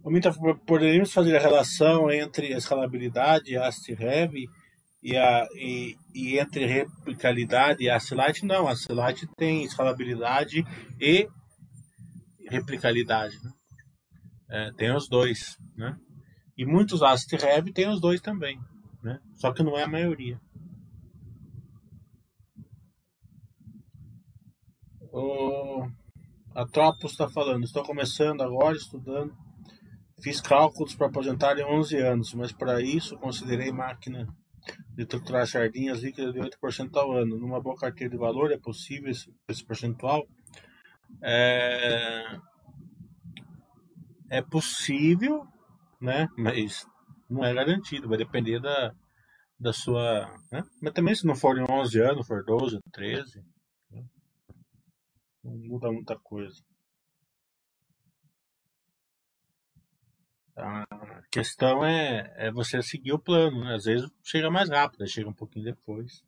Minta, 0.04 0.32
poderíamos 0.64 1.12
fazer 1.12 1.36
a 1.36 1.40
relação 1.40 2.10
entre 2.10 2.54
a 2.54 2.58
escalabilidade, 2.58 3.56
a 3.56 3.66
AST-Rev 3.66 4.34
e, 5.02 5.16
a, 5.16 5.48
e, 5.56 5.96
e 6.14 6.38
entre 6.38 6.64
replicabilidade 6.64 7.82
e 7.82 7.90
a 7.90 7.96
AST-Lite? 7.96 8.46
Não, 8.46 8.68
a 8.68 8.72
AST-Lite 8.72 9.26
tem 9.36 9.64
escalabilidade 9.64 10.64
e 11.00 11.28
replicabilidade. 12.48 13.36
Né? 13.42 13.50
É, 14.48 14.72
tem 14.76 14.94
os 14.94 15.08
dois, 15.08 15.56
né? 15.76 15.96
E 16.56 16.64
muitos 16.64 17.02
AST-Rev 17.02 17.72
tem 17.72 17.88
os 17.88 18.00
dois 18.00 18.20
também, 18.20 18.58
né? 19.02 19.18
Só 19.34 19.52
que 19.52 19.62
não 19.62 19.76
é 19.76 19.82
a 19.82 19.88
maioria. 19.88 20.40
O... 25.16 25.88
A 26.54 26.66
Tropos 26.66 27.12
está 27.12 27.26
falando, 27.26 27.64
estou 27.64 27.82
começando 27.82 28.42
agora, 28.42 28.76
estudando. 28.76 29.34
Fiz 30.22 30.42
cálculos 30.42 30.94
para 30.94 31.06
aposentar 31.06 31.58
em 31.58 31.64
11 31.64 31.96
anos, 31.96 32.34
mas 32.34 32.52
para 32.52 32.82
isso 32.82 33.16
considerei 33.16 33.72
máquina 33.72 34.26
de 34.94 35.06
triturar 35.06 35.46
sardinhas 35.46 36.02
líquidas 36.02 36.34
de 36.34 36.40
8% 36.40 36.94
ao 36.96 37.12
ano. 37.12 37.38
Numa 37.38 37.62
boa 37.62 37.76
carteira 37.76 38.10
de 38.10 38.18
valor 38.18 38.52
é 38.52 38.58
possível 38.58 39.10
esse, 39.10 39.32
esse 39.48 39.64
percentual? 39.64 40.26
É... 41.22 42.38
é 44.30 44.42
possível, 44.42 45.46
né? 45.98 46.28
Mas 46.36 46.86
não 47.28 47.42
é 47.42 47.54
garantido, 47.54 48.08
vai 48.08 48.18
depender 48.18 48.60
da, 48.60 48.92
da 49.58 49.72
sua. 49.72 50.30
Né? 50.52 50.62
Mas 50.82 50.92
também 50.92 51.14
se 51.14 51.26
não 51.26 51.34
for 51.34 51.56
em 51.56 51.64
11 51.70 52.00
anos, 52.02 52.26
for 52.26 52.44
12, 52.44 52.80
13, 52.92 53.38
né? 53.38 53.55
Não 55.46 55.56
muda 55.56 55.90
muita 55.92 56.18
coisa. 56.18 56.62
A 60.56 61.22
questão 61.30 61.84
é, 61.84 62.32
é 62.36 62.50
você 62.50 62.82
seguir 62.82 63.12
o 63.12 63.18
plano, 63.18 63.64
né? 63.64 63.74
Às 63.74 63.84
vezes 63.84 64.10
chega 64.24 64.50
mais 64.50 64.70
rápido, 64.70 65.06
chega 65.06 65.28
um 65.28 65.34
pouquinho 65.34 65.66
depois. 65.66 66.24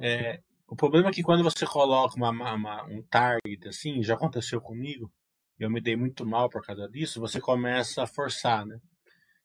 É, 0.00 0.40
o 0.68 0.76
problema 0.76 1.08
é 1.08 1.12
que 1.12 1.22
quando 1.22 1.42
você 1.42 1.64
coloca 1.66 2.16
uma, 2.16 2.30
uma, 2.30 2.84
um 2.84 3.02
target 3.02 3.66
assim, 3.68 4.02
já 4.02 4.14
aconteceu 4.14 4.60
comigo, 4.60 5.10
eu 5.58 5.70
me 5.70 5.80
dei 5.80 5.96
muito 5.96 6.26
mal 6.26 6.50
por 6.50 6.62
causa 6.64 6.86
disso, 6.88 7.20
você 7.20 7.40
começa 7.40 8.02
a 8.02 8.06
forçar, 8.06 8.66
né? 8.66 8.78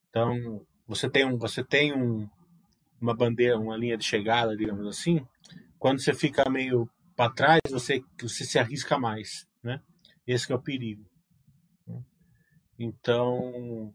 Então, 0.09 0.65
você 0.85 1.09
tem 1.09 1.25
um, 1.25 1.37
você 1.37 1.63
tem 1.63 1.93
um, 1.93 2.27
uma 2.99 3.15
bandeira, 3.15 3.57
uma 3.57 3.77
linha 3.77 3.97
de 3.97 4.03
chegada, 4.03 4.57
digamos 4.57 4.85
assim. 4.85 5.25
Quando 5.79 6.01
você 6.01 6.13
fica 6.13 6.49
meio 6.49 6.89
para 7.21 7.29
trás, 7.29 7.61
você, 7.69 8.03
você 8.19 8.43
se 8.43 8.57
arrisca 8.57 8.97
mais, 8.97 9.47
né? 9.61 9.79
Esse 10.25 10.51
é 10.51 10.55
o 10.55 10.61
perigo. 10.61 11.05
Então, 12.79 13.93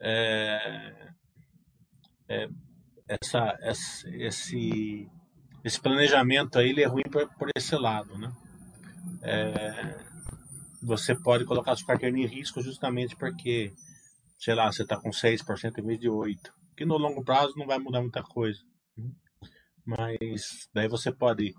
é, 0.00 1.12
é, 2.28 2.48
essa, 3.08 3.58
essa, 3.60 4.08
esse, 4.10 5.10
esse 5.64 5.80
planejamento 5.80 6.56
aí 6.56 6.68
ele 6.68 6.84
é 6.84 6.86
ruim 6.86 7.02
por, 7.10 7.28
por 7.34 7.48
esse 7.56 7.74
lado, 7.74 8.16
né? 8.16 8.32
É, 9.22 9.98
você 10.80 11.16
pode 11.16 11.44
colocar 11.46 11.74
sua 11.74 11.88
carteira 11.88 12.16
em 12.16 12.26
risco 12.26 12.62
justamente 12.62 13.16
porque, 13.16 13.72
sei 14.38 14.54
lá, 14.54 14.70
você 14.70 14.84
está 14.84 14.96
com 14.96 15.10
6% 15.10 15.78
em 15.78 15.82
vez 15.84 15.98
de 15.98 16.08
8%, 16.08 16.38
que 16.76 16.84
no 16.84 16.96
longo 16.96 17.24
prazo 17.24 17.54
não 17.56 17.66
vai 17.66 17.80
mudar 17.80 18.02
muita 18.02 18.22
coisa. 18.22 18.60
Né? 18.96 19.10
Mas 19.84 20.68
daí 20.72 20.86
você 20.86 21.10
pode 21.10 21.52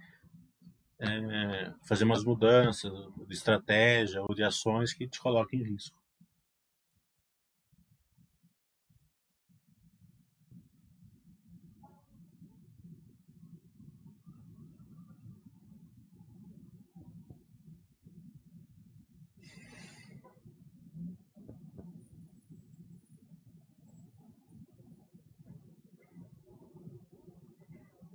é, 1.00 1.74
fazer 1.84 2.04
umas 2.04 2.24
mudanças 2.24 2.92
de 3.28 3.34
estratégia 3.34 4.22
ou 4.22 4.34
de 4.34 4.44
ações 4.44 4.94
que 4.94 5.08
te 5.08 5.20
coloquem 5.20 5.62
em 5.62 5.64
risco. 5.64 6.00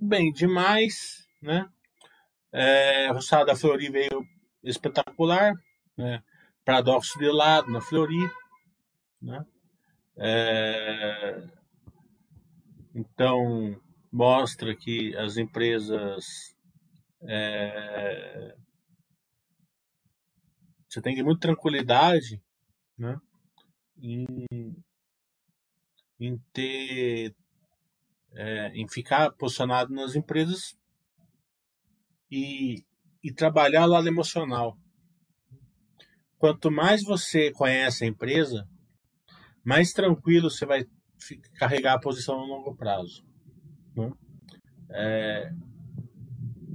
bem 0.05 0.31
demais, 0.31 1.27
né? 1.41 1.67
É, 2.57 3.11
Roçada 3.11 3.47
da 3.47 3.55
Flori 3.55 3.89
veio 3.89 4.25
espetacular, 4.63 5.51
né? 5.97 6.23
Paradoxo 6.63 7.19
de 7.19 7.29
lado 7.29 7.69
na 7.69 7.81
Flori, 7.81 8.31
né? 9.21 9.45
É, 10.17 11.43
então 12.95 13.77
mostra 14.09 14.73
que 14.73 15.13
as 15.17 15.35
empresas 15.35 16.55
é, 17.23 18.55
você 20.87 21.01
tem 21.01 21.13
que 21.13 21.19
ter 21.19 21.25
muita 21.25 21.41
tranquilidade, 21.41 22.41
né? 22.97 23.19
Em, 23.97 24.45
em 26.17 26.37
ter 26.53 27.35
é, 28.31 28.67
em 28.69 28.87
ficar 28.87 29.33
posicionado 29.33 29.93
nas 29.93 30.15
empresas 30.15 30.73
e, 32.29 32.83
e 33.23 33.31
trabalhar 33.31 33.85
o 33.85 33.89
lado 33.89 34.07
emocional. 34.07 34.77
Quanto 36.37 36.69
mais 36.69 37.03
você 37.03 37.51
conhece 37.51 38.03
a 38.03 38.07
empresa, 38.07 38.67
mais 39.63 39.91
tranquilo 39.93 40.49
você 40.49 40.65
vai 40.65 40.85
carregar 41.55 41.93
a 41.93 41.99
posição 41.99 42.37
no 42.37 42.45
longo 42.45 42.75
prazo. 42.75 43.25
Né? 43.95 44.11
É, 44.89 45.51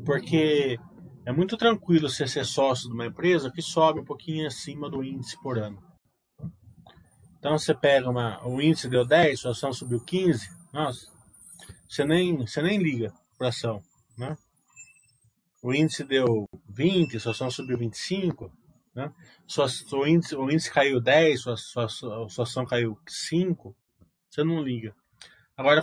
porque 0.05 0.79
é 1.25 1.33
muito 1.33 1.57
tranquilo 1.57 2.09
você 2.09 2.27
ser 2.27 2.45
sócio 2.45 2.89
de 2.89 2.95
uma 2.95 3.07
empresa 3.07 3.51
que 3.51 3.63
sobe 3.63 4.01
um 4.01 4.05
pouquinho 4.05 4.47
acima 4.47 4.91
do 4.91 5.05
índice 5.05 5.41
por 5.41 5.59
ano. 5.59 5.81
Então 7.39 7.57
você 7.59 7.75
pega 7.75 8.11
uma, 8.11 8.47
o 8.47 8.61
índice 8.61 8.89
deu 8.89 9.07
10, 9.07 9.47
a 9.47 9.51
ação 9.51 9.73
subiu 9.73 10.05
15, 10.05 10.49
nossa, 10.73 11.11
você 11.89 12.05
nem, 12.05 12.37
você 12.37 12.61
nem 12.61 12.83
liga 12.83 13.13
para 13.39 13.49
ação, 13.49 13.83
né? 14.17 14.37
O 15.63 15.75
índice 15.75 16.05
deu 16.05 16.49
20, 16.69 17.21
sua 17.21 17.33
ação 17.33 17.51
subiu 17.51 17.77
25, 17.77 18.51
né? 18.95 19.13
Sua, 19.47 19.67
o, 19.93 20.07
índice, 20.07 20.35
o 20.35 20.51
índice 20.51 20.73
caiu 20.73 21.01
10, 21.01 21.41
sua, 21.41 21.57
sua, 21.57 21.89
sua 21.89 22.45
ação 22.45 22.65
caiu 22.65 22.99
5, 23.07 23.77
você 24.29 24.43
não 24.43 24.63
liga. 24.63 24.95
Agora, 25.57 25.83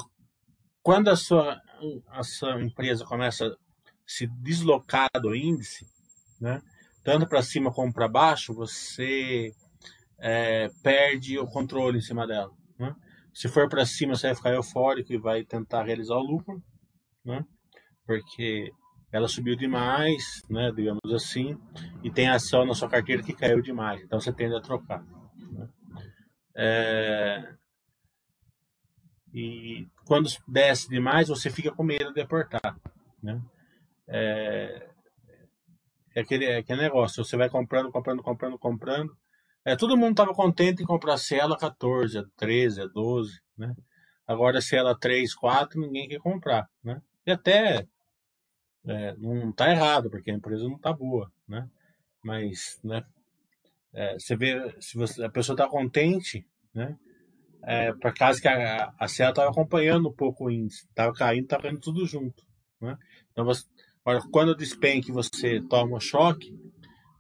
quando 0.82 1.10
a 1.10 1.16
sua, 1.16 1.62
a 2.08 2.24
sua 2.24 2.62
empresa 2.62 3.06
começa 3.06 3.46
a 3.46 3.58
se 4.06 4.26
deslocar 4.28 5.10
do 5.22 5.36
índice, 5.36 5.86
né? 6.40 6.62
tanto 7.04 7.28
para 7.28 7.42
cima 7.42 7.72
como 7.72 7.94
para 7.94 8.08
baixo, 8.08 8.54
você 8.54 9.54
é, 10.20 10.70
perde 10.82 11.38
o 11.38 11.48
controle 11.48 12.00
em 12.00 12.02
cima 12.02 12.26
dela. 12.26 12.52
Né? 12.80 12.96
Se 13.34 13.48
for 13.48 13.70
para 13.70 13.86
cima, 13.86 14.16
você 14.16 14.28
vai 14.28 14.36
ficar 14.36 14.54
eufórico 14.54 15.14
e 15.14 15.18
vai 15.18 15.44
tentar 15.44 15.84
realizar 15.84 16.16
o 16.16 16.24
lucro, 16.24 16.62
né? 17.24 17.46
Porque 18.06 18.72
ela 19.12 19.28
subiu 19.28 19.56
demais, 19.56 20.42
né, 20.50 20.72
digamos 20.72 21.14
assim, 21.14 21.58
e 22.04 22.12
tem 22.12 22.28
ação 22.28 22.66
na 22.66 22.74
sua 22.74 22.90
carteira 22.90 23.24
que 23.24 23.34
caiu 23.34 23.62
demais, 23.62 24.02
então 24.02 24.20
você 24.20 24.34
tende 24.34 24.56
a 24.56 24.62
trocar. 24.62 25.04
Né? 25.52 25.70
É... 26.56 27.54
E 29.34 29.88
quando 30.06 30.30
desce 30.48 30.90
demais, 30.90 31.30
você 31.30 31.50
fica 31.50 31.72
com 31.72 31.84
medo 31.84 32.14
de 32.14 32.22
apertar. 32.22 32.78
Né? 33.22 33.42
É... 34.08 34.90
É, 36.18 36.22
aquele, 36.22 36.46
é 36.46 36.58
aquele 36.58 36.82
negócio, 36.82 37.24
você 37.24 37.38
vai 37.38 37.48
comprando, 37.48 37.92
comprando, 37.92 38.24
comprando, 38.24 38.58
comprando, 38.58 39.16
é, 39.64 39.76
todo 39.76 39.96
mundo 39.96 40.12
estava 40.12 40.34
contente 40.34 40.82
em 40.82 40.86
comprar 40.86 41.16
Cielo 41.18 41.56
14, 41.56 42.26
13, 42.36 42.88
12, 42.92 43.40
né? 43.56 43.76
Agora 44.26 44.60
Cielo 44.60 44.98
3, 44.98 45.36
4, 45.36 45.80
ninguém 45.80 46.08
quer 46.08 46.18
comprar, 46.20 46.68
né? 46.84 47.00
E 47.24 47.32
até 47.32 47.86
é, 48.88 49.16
não 49.18 49.50
está 49.50 49.70
errado, 49.70 50.10
porque 50.10 50.32
a 50.32 50.34
empresa 50.34 50.64
não 50.64 50.78
está 50.78 50.94
boa, 50.94 51.32
né? 51.48 51.70
Mas, 52.24 52.80
né? 52.84 53.04
É, 53.94 54.14
você 54.14 54.36
vê, 54.36 54.76
se 54.80 54.98
você, 54.98 55.24
a 55.24 55.30
pessoa 55.30 55.54
está 55.54 55.68
contente, 55.68 56.46
né? 56.74 56.98
É, 57.64 57.92
por 57.94 58.14
causa 58.14 58.40
que 58.40 58.48
a, 58.48 58.94
a 58.98 59.08
Cielo 59.08 59.32
estava 59.32 59.50
acompanhando 59.50 60.10
um 60.10 60.14
pouco 60.14 60.46
o 60.46 60.52
índice, 60.52 60.86
estava 60.86 61.12
caindo, 61.14 61.44
estava 61.44 61.64
caindo 61.64 61.80
tudo 61.80 62.06
junto, 62.06 62.46
né? 62.80 62.98
Então, 63.32 63.44
você, 63.44 63.66
quando 64.32 64.56
despenca 64.56 65.12
você 65.12 65.62
toma 65.62 66.00
choque, 66.00 66.58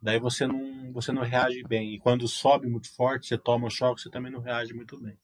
daí 0.01 0.19
você 0.19 0.47
não, 0.47 0.91
você 0.93 1.11
não 1.11 1.23
reage 1.23 1.63
bem. 1.63 1.93
E 1.93 1.99
quando 1.99 2.27
sobe 2.27 2.67
muito 2.67 2.93
forte, 2.95 3.27
você 3.27 3.37
toma 3.37 3.69
choque, 3.69 4.01
você 4.01 4.09
também 4.09 4.31
não 4.31 4.39
reage 4.39 4.73
muito 4.73 4.97
bem. 4.99 5.17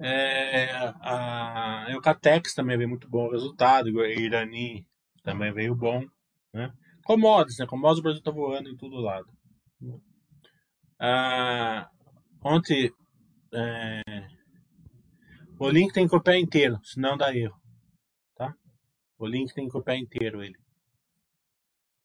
É, 0.00 0.70
a 1.00 1.86
Eucatex 1.90 2.54
também 2.54 2.76
veio 2.76 2.88
muito 2.88 3.08
bom 3.08 3.30
resultado, 3.30 4.00
a 4.00 4.08
Irani 4.08 4.86
também 5.22 5.52
veio 5.52 5.74
bom. 5.74 6.04
Né? 6.52 6.72
Commodities, 7.04 7.58
né? 7.58 7.66
Commodities 7.66 8.00
o 8.00 8.02
Brasil 8.02 8.18
está 8.18 8.30
voando 8.30 8.68
em 8.68 8.76
todo 8.76 8.96
lado. 8.96 9.26
Ah, 10.98 11.88
ontem 12.42 12.92
é, 13.52 14.02
o 15.58 15.68
link 15.68 15.92
tem 15.92 16.04
que 16.04 16.10
copiar 16.10 16.36
inteiro, 16.36 16.78
senão 16.82 17.16
dá 17.16 17.34
erro. 17.34 17.64
O 19.18 19.26
link 19.26 19.54
tem 19.54 19.66
que 19.66 19.72
copiar 19.72 19.96
inteiro 19.96 20.42
ele. 20.42 20.58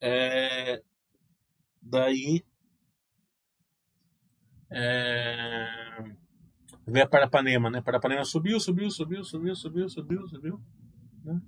É, 0.02 0.82
daí 1.82 2.46
é, 4.72 5.68
veio 6.90 7.06
a 7.06 7.10
Parapanema, 7.10 7.70
né? 7.70 7.82
Parapanema 7.82 8.24
subiu, 8.24 8.60
subiu, 8.60 8.90
subiu, 8.90 9.24
subiu, 9.24 9.56
subiu, 9.56 9.90
subiu, 9.90 10.28
subiu. 10.28 10.62
Né? 11.24 11.42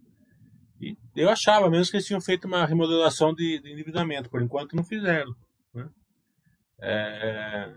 E 0.82 0.98
eu 1.16 1.30
achava 1.30 1.70
mesmo 1.70 1.92
que 1.92 1.98
eles 1.98 2.08
tinham 2.08 2.22
feito 2.22 2.48
uma 2.48 2.66
remodelação 2.66 3.34
de, 3.34 3.60
de 3.60 3.72
endividamento, 3.72 4.30
por 4.30 4.42
enquanto 4.42 4.76
não 4.76 4.84
fizeram. 4.84 5.34
Né? 5.74 5.90
É, 6.82 7.74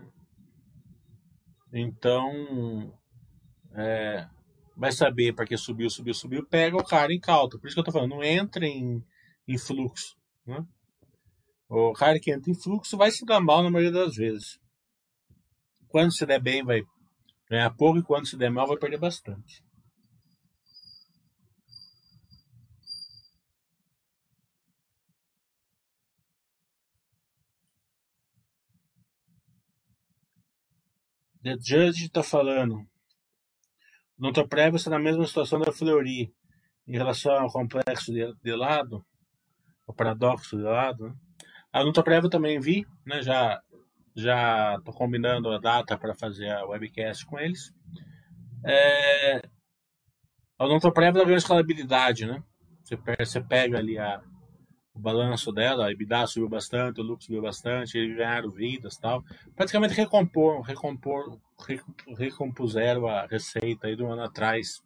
então, 1.71 2.93
é, 3.73 4.27
vai 4.75 4.91
saber 4.91 5.33
para 5.33 5.45
que 5.45 5.55
subiu, 5.55 5.89
subiu, 5.89 6.13
subiu, 6.13 6.45
pega 6.47 6.77
o 6.77 6.83
cara 6.83 7.13
em 7.13 7.19
cauta. 7.19 7.59
Por 7.59 7.67
isso 7.67 7.75
que 7.75 7.79
eu 7.79 7.83
tô 7.83 7.91
falando, 7.91 8.11
não 8.11 8.23
entra 8.23 8.65
em, 8.65 9.03
em 9.47 9.57
fluxo. 9.57 10.15
Né? 10.45 10.65
O 11.69 11.93
cara 11.93 12.19
que 12.19 12.31
entra 12.31 12.49
em 12.49 12.55
fluxo 12.55 12.97
vai 12.97 13.11
se 13.11 13.25
dar 13.25 13.39
mal 13.39 13.61
na 13.61 13.69
maioria 13.69 13.91
das 13.91 14.15
vezes. 14.15 14.59
Quando 15.87 16.13
se 16.13 16.25
der 16.25 16.41
bem, 16.41 16.63
vai 16.63 16.81
ganhar 17.55 17.71
pouco, 17.71 17.99
e 17.99 18.03
quando 18.03 18.27
se 18.27 18.37
der 18.37 18.51
mal, 18.51 18.67
vai 18.67 18.77
perder 18.77 18.99
bastante. 18.99 19.63
The 31.45 31.55
Judge 31.61 32.05
está 32.05 32.23
falando. 32.23 32.75
O 34.17 34.23
Notoprev 34.23 34.75
está 34.75 34.89
na 34.89 34.97
mesma 34.97 35.27
situação 35.27 35.59
da 35.59 35.71
Fleury 35.71 36.33
em 36.87 36.93
relação 36.93 37.33
ao 37.33 37.51
complexo 37.51 38.11
de, 38.11 38.33
de 38.43 38.55
lado, 38.55 39.05
o 39.85 39.93
paradoxo 39.93 40.57
de 40.57 40.63
lado. 40.63 41.07
Né? 41.07 41.15
A 41.71 41.83
Notoprev 41.83 42.23
eu 42.23 42.29
também 42.31 42.59
vi, 42.59 42.83
né? 43.05 43.21
já 43.21 43.61
já 44.15 44.75
estou 44.77 44.93
combinando 44.93 45.51
a 45.51 45.59
data 45.59 45.97
para 45.97 46.15
fazer 46.15 46.49
a 46.49 46.65
webcast 46.65 47.25
com 47.25 47.37
eles. 47.37 47.73
É, 48.63 49.41
a 50.57 50.67
Notoprev 50.67 51.13
ganhou 51.13 51.35
escalabilidade, 51.35 52.25
né? 52.25 52.41
Você, 52.83 52.97
você 53.19 53.41
pega 53.41 53.77
ali 53.77 53.97
a, 53.97 54.21
o 54.93 54.99
balanço 54.99 55.51
dela, 55.51 55.87
a 55.87 55.91
EBITDA 55.91 56.25
subiu 56.27 56.47
bastante, 56.47 57.01
o 57.01 57.03
lucro 57.03 57.25
subiu 57.25 57.41
bastante, 57.41 57.97
eles 57.97 58.15
ganharam 58.15 58.49
vidas 58.49 58.95
tal. 58.97 59.23
Praticamente 59.55 59.93
recompor, 59.93 60.61
recompor, 60.61 61.37
recompuseram 62.17 63.07
a 63.07 63.25
receita 63.25 63.87
aí 63.87 63.95
do 63.95 64.07
ano 64.07 64.23
atrás. 64.23 64.81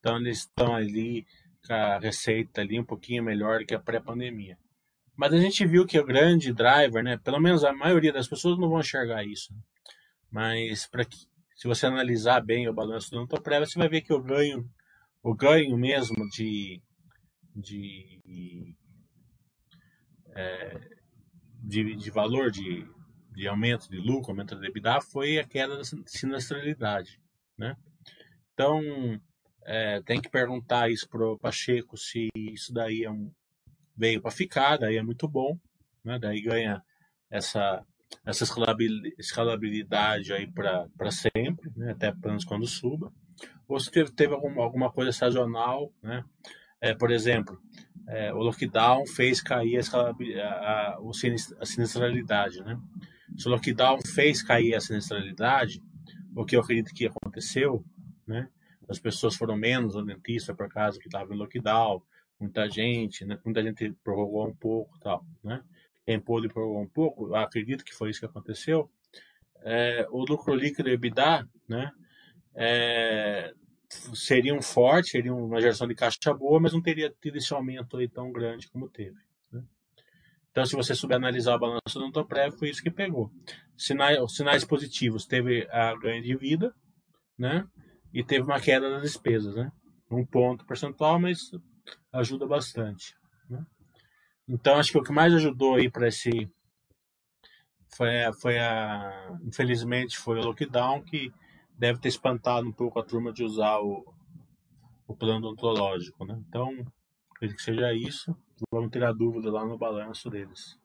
Então 0.00 0.16
eles 0.16 0.38
estão 0.38 0.74
ali 0.74 1.24
com 1.66 1.72
a 1.72 1.98
receita 1.98 2.60
ali 2.60 2.80
um 2.80 2.84
pouquinho 2.84 3.22
melhor 3.22 3.64
que 3.64 3.74
a 3.74 3.80
pré-pandemia. 3.80 4.58
Mas 5.16 5.32
a 5.32 5.38
gente 5.38 5.66
viu 5.66 5.86
que 5.86 5.98
o 5.98 6.04
grande 6.04 6.52
driver, 6.52 7.02
né, 7.02 7.16
pelo 7.16 7.40
menos 7.40 7.64
a 7.64 7.72
maioria 7.72 8.12
das 8.12 8.28
pessoas 8.28 8.58
não 8.58 8.68
vão 8.68 8.80
enxergar 8.80 9.24
isso. 9.24 9.54
Mas 10.30 10.86
para 10.86 11.04
que 11.04 11.16
se 11.56 11.66
você 11.66 11.86
analisar 11.86 12.44
bem 12.44 12.68
o 12.68 12.74
balanço 12.74 13.10
do 13.10 13.18
Antoprev, 13.18 13.64
você 13.64 13.78
vai 13.78 13.88
ver 13.88 14.02
que 14.02 14.12
o 14.12 14.22
ganho, 14.22 14.68
o 15.22 15.34
ganho 15.34 15.76
mesmo 15.78 16.28
de, 16.28 16.82
de 17.54 18.76
é, 20.34 20.78
de, 21.62 21.96
de, 21.96 22.10
valor 22.10 22.50
de, 22.50 22.86
de 23.34 23.48
aumento 23.48 23.88
de 23.88 23.96
lucro, 23.96 24.32
aumento 24.32 24.54
da 24.54 24.66
EBITDA, 24.66 25.00
foi 25.00 25.38
a 25.38 25.44
queda 25.46 25.78
da 25.78 25.82
sinistralidade. 26.06 27.18
Né? 27.56 27.74
Então, 28.52 28.80
é, 29.64 30.02
tem 30.02 30.20
que 30.20 30.28
perguntar 30.28 30.90
isso 30.90 31.08
para 31.08 31.26
o 31.26 31.38
Pacheco 31.38 31.96
se 31.96 32.28
isso 32.36 32.72
daí 32.72 33.04
é 33.04 33.10
um, 33.10 33.32
veio 33.96 34.20
para 34.20 34.30
ficar, 34.30 34.76
daí 34.76 34.96
é 34.96 35.02
muito 35.02 35.26
bom, 35.26 35.58
né? 36.04 36.18
daí 36.18 36.40
ganha 36.42 36.82
essa, 37.30 37.84
essa 38.24 38.44
escalabilidade 39.18 40.32
aí 40.32 40.46
para 40.46 41.10
sempre, 41.10 41.70
né? 41.76 41.92
até 41.92 42.12
menos 42.14 42.44
quando 42.44 42.66
suba. 42.66 43.12
Ou 43.68 43.80
se 43.80 43.90
teve 43.90 44.34
alguma, 44.34 44.62
alguma 44.62 44.92
coisa 44.92 45.10
sazonal, 45.12 45.92
né? 46.02 46.24
É, 46.80 46.94
por 46.94 47.10
exemplo, 47.10 47.60
é, 48.06 48.32
o 48.32 48.38
lockdown 48.38 49.06
fez 49.06 49.40
cair 49.40 49.80
a, 49.80 50.10
a, 50.40 50.98
a, 50.98 51.66
sinistralidade, 51.66 52.62
né? 52.62 52.78
Se 53.36 53.48
o 53.48 53.50
lockdown 53.50 53.98
fez 54.14 54.42
cair 54.42 54.74
a 54.74 54.80
sinistralidade, 54.80 55.82
o 56.34 56.44
que 56.44 56.54
eu 56.54 56.60
acredito 56.60 56.94
que 56.94 57.06
aconteceu, 57.06 57.84
né? 58.26 58.48
As 58.88 59.00
pessoas 59.00 59.34
foram 59.34 59.56
menos 59.56 59.96
ao 59.96 60.04
dentista 60.04 60.54
por 60.54 60.68
causa 60.68 60.98
que 60.98 61.08
estava 61.08 61.34
em 61.34 61.36
lockdown, 61.36 62.00
muita 62.38 62.68
gente, 62.68 63.24
né? 63.24 63.38
Muita 63.44 63.62
gente 63.62 63.92
prorrogou 64.04 64.48
um 64.48 64.54
pouco, 64.54 64.98
tal, 65.00 65.24
né? 65.42 65.62
Quem 66.04 66.20
pôde 66.20 66.48
prorrogou 66.48 66.82
um 66.82 66.88
pouco, 66.88 67.34
acredito 67.34 67.84
que 67.84 67.94
foi 67.94 68.10
isso 68.10 68.20
que 68.20 68.26
aconteceu. 68.26 68.90
É, 69.62 70.06
o 70.10 70.24
lucro 70.24 70.54
líquido 70.54 70.88
EBITDA, 70.88 71.48
né? 71.68 71.90
É, 72.54 73.52
seria 74.14 74.54
um 74.54 74.62
forte, 74.62 75.10
seria 75.10 75.34
uma 75.34 75.60
geração 75.60 75.86
de 75.86 75.94
caixa 75.94 76.32
boa, 76.32 76.60
mas 76.60 76.72
não 76.72 76.80
teria 76.80 77.12
tido 77.20 77.36
esse 77.36 77.52
aumento 77.52 77.96
aí 77.96 78.08
tão 78.08 78.32
grande 78.32 78.68
como 78.68 78.88
teve. 78.88 79.16
Né? 79.50 79.62
Então, 80.50 80.64
se 80.64 80.74
você 80.74 80.94
souber 80.94 81.16
analisar 81.16 81.56
o 81.56 81.58
balanço 81.58 81.98
do 81.98 82.04
Antoprev, 82.04 82.56
foi 82.56 82.70
isso 82.70 82.82
que 82.82 82.90
pegou. 82.90 83.30
Sinais, 83.76 84.18
sinais 84.34 84.64
positivos, 84.64 85.26
teve 85.26 85.66
a 85.70 85.94
ganho 85.96 86.22
de 86.22 86.34
vida, 86.36 86.74
né? 87.38 87.66
E 88.12 88.24
teve 88.24 88.44
uma 88.44 88.60
queda 88.60 88.88
das 88.88 89.02
despesas, 89.02 89.54
né? 89.54 89.70
Um 90.10 90.24
ponto 90.24 90.64
percentual, 90.64 91.20
mas 91.20 91.50
ajuda 92.12 92.46
bastante. 92.46 93.16
Né? 93.48 93.64
Então, 94.48 94.78
acho 94.78 94.92
que 94.92 94.98
o 94.98 95.02
que 95.02 95.12
mais 95.12 95.34
ajudou 95.34 95.74
aí 95.76 95.90
para 95.90 96.08
esse 96.08 96.50
foi, 97.96 98.10
foi 98.40 98.58
a, 98.58 99.38
infelizmente, 99.44 100.18
foi 100.18 100.38
o 100.38 100.44
lockdown 100.44 101.02
que 101.02 101.32
deve 101.78 102.00
ter 102.00 102.08
espantado 102.08 102.66
um 102.66 102.72
pouco 102.72 102.98
a 102.98 103.04
turma 103.04 103.32
de 103.32 103.44
usar 103.44 103.78
o, 103.80 104.04
o 105.06 105.16
plano 105.16 105.48
odontológico, 105.48 106.24
né? 106.24 106.42
Então, 106.48 106.70
acredito 107.34 107.56
que 107.56 107.62
seja 107.62 107.92
isso. 107.92 108.36
Vamos 108.70 108.90
ter 108.90 109.04
a 109.04 109.12
dúvida 109.12 109.50
lá 109.50 109.64
no 109.64 109.78
balanço 109.78 110.30
deles. 110.30 110.78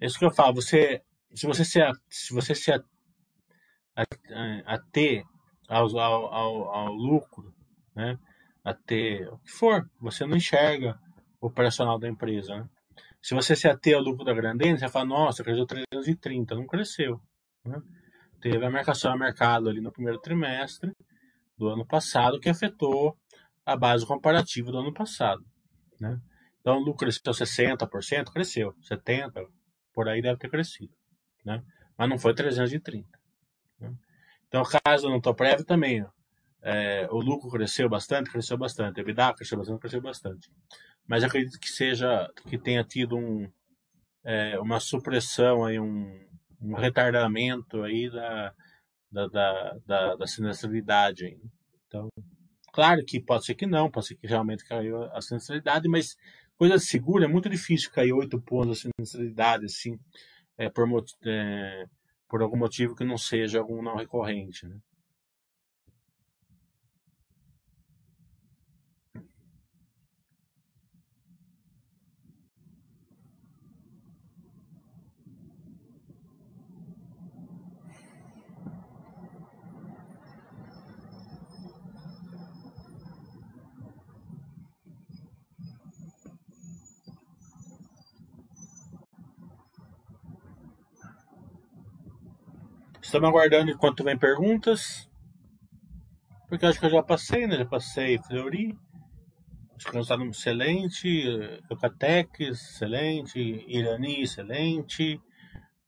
É 0.00 0.06
isso 0.06 0.18
que 0.18 0.24
eu 0.24 0.30
falo. 0.30 0.54
Você, 0.56 1.02
se 1.36 1.46
você 1.46 1.64
se, 1.64 1.80
se 2.08 2.32
você 2.32 2.54
se 2.54 2.72
ater 4.64 5.24
ao, 5.68 5.98
ao, 5.98 6.74
ao, 6.74 6.92
lucro, 6.92 7.54
né? 7.94 8.18
Ater 8.64 9.32
o 9.32 9.38
que 9.38 9.50
for, 9.50 9.88
você 10.00 10.26
não 10.26 10.36
enxerga 10.36 10.98
operacional 11.40 11.98
da 11.98 12.08
empresa. 12.08 12.56
Né? 12.56 12.68
Se 13.22 13.34
você 13.34 13.54
se 13.54 13.68
ater 13.68 13.96
ao 13.96 14.02
lucro 14.02 14.24
da 14.24 14.32
Grandene, 14.32 14.78
você 14.78 14.88
fala, 14.88 15.04
nossa, 15.04 15.44
cresceu 15.44 15.66
330, 15.66 16.54
não 16.54 16.66
cresceu. 16.66 17.20
Né? 17.64 17.80
Teve 18.40 18.64
a 18.64 18.70
marcação 18.70 19.12
a 19.12 19.16
mercado 19.16 19.68
ali 19.68 19.80
no 19.80 19.92
primeiro 19.92 20.20
trimestre 20.20 20.92
do 21.56 21.68
ano 21.68 21.86
passado, 21.86 22.40
que 22.40 22.48
afetou 22.48 23.16
a 23.64 23.76
base 23.76 24.06
comparativa 24.06 24.70
do 24.70 24.78
ano 24.78 24.92
passado. 24.92 25.44
Né? 26.00 26.20
Então, 26.60 26.78
o 26.78 26.80
lucro 26.80 27.06
cresceu 27.06 27.32
60%, 27.32 28.32
cresceu, 28.32 28.74
70%, 28.90 29.48
por 29.92 30.08
aí 30.08 30.20
deve 30.20 30.38
ter 30.38 30.50
crescido. 30.50 30.95
Né? 31.46 31.62
Mas 31.96 32.08
não 32.10 32.18
foi 32.18 32.34
330. 32.34 33.08
Né? 33.80 33.94
Então, 34.48 34.62
o 34.62 34.66
caso 34.84 35.06
do 35.06 35.10
Notoprev 35.10 35.64
também, 35.64 36.04
é, 36.60 37.08
o 37.10 37.20
lucro 37.20 37.48
cresceu 37.48 37.88
bastante, 37.88 38.30
cresceu 38.30 38.58
bastante, 38.58 39.00
a 39.00 39.02
EBITDA 39.02 39.32
cresceu 39.34 39.56
bastante, 39.56 39.80
cresceu 39.80 40.02
bastante 40.02 40.50
mas 41.06 41.22
acredito 41.22 41.58
que 41.58 41.68
seja 41.68 42.30
que 42.48 42.58
tenha 42.58 42.82
tido 42.82 43.16
um, 43.16 43.48
é, 44.24 44.58
uma 44.58 44.80
supressão 44.80 45.64
aí 45.64 45.78
um, 45.78 46.20
um, 46.60 46.74
retardamento 46.74 47.82
aí 47.82 48.10
da 48.10 48.52
da, 49.10 49.26
da, 49.28 49.78
da, 49.86 50.16
da 50.16 50.26
sinistralidade 50.26 51.38
então 51.86 52.08
claro 52.72 53.04
que 53.04 53.20
pode 53.20 53.46
ser 53.46 53.54
que 53.54 53.66
não 53.66 53.90
pode 53.90 54.08
ser 54.08 54.16
que 54.16 54.26
realmente 54.26 54.64
caiu 54.64 55.04
a 55.04 55.20
sinistralidade 55.20 55.88
mas 55.88 56.16
coisa 56.56 56.78
segura 56.78 57.24
é 57.24 57.28
muito 57.28 57.48
difícil 57.48 57.90
cair 57.92 58.12
oito 58.12 58.40
pontos 58.40 58.78
a 58.78 58.90
sinistralidade 58.90 59.66
assim 59.66 59.98
é, 60.58 60.68
por 60.68 60.86
é, 61.24 61.86
por 62.28 62.42
algum 62.42 62.56
motivo 62.56 62.94
que 62.94 63.04
não 63.04 63.18
seja 63.18 63.58
algum 63.58 63.82
não 63.82 63.96
recorrente 63.96 64.66
né? 64.66 64.76
Estamos 93.06 93.28
aguardando 93.28 93.70
enquanto 93.70 94.02
vem 94.02 94.18
perguntas. 94.18 95.08
Porque 96.48 96.66
acho 96.66 96.80
que 96.80 96.86
eu 96.86 96.90
já 96.90 97.04
passei, 97.04 97.46
né? 97.46 97.56
Já 97.56 97.64
passei 97.64 98.18
Fleury. 98.18 98.76
Estamos 99.78 100.10
excelente. 100.10 101.24
Eucatex, 101.70 102.40
excelente. 102.40 103.64
Irani, 103.68 104.22
excelente. 104.22 105.20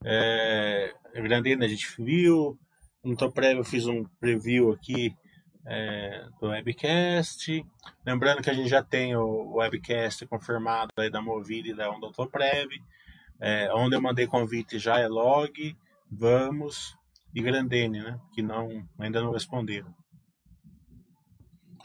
É, 0.05 0.95
Grandena 1.13 1.65
a 1.65 1.69
gente 1.69 1.89
viu. 1.99 2.57
Então, 3.03 3.33
prévio, 3.33 3.63
eu 3.63 3.65
fiz 3.65 3.89
um 3.89 4.05
preview 4.21 4.71
aqui 4.71 5.13
é, 5.67 6.25
do 6.41 6.51
webcast. 6.51 7.67
Lembrando 8.07 8.43
que 8.43 8.51
a 8.51 8.55
gente 8.55 8.69
já 8.69 8.83
tem 8.83 9.17
o 9.17 9.57
webcast 9.57 10.25
confirmado 10.27 10.93
aí 10.97 11.11
da 11.11 11.21
Movile 11.21 11.71
e 11.71 11.75
da 11.75 11.91
Onda 11.91 12.13
Prev. 12.31 12.71
É, 13.41 13.75
onde 13.75 13.97
eu 13.97 14.01
mandei 14.01 14.29
convite 14.29 14.79
já 14.79 15.01
é 15.01 15.09
log. 15.09 15.77
Vamos. 16.09 16.97
E 17.35 17.43
Grandene, 17.43 18.01
né? 18.01 18.21
Que 18.35 18.43
não, 18.43 18.87
ainda 18.99 19.21
não 19.21 19.33
responderam. 19.33 19.95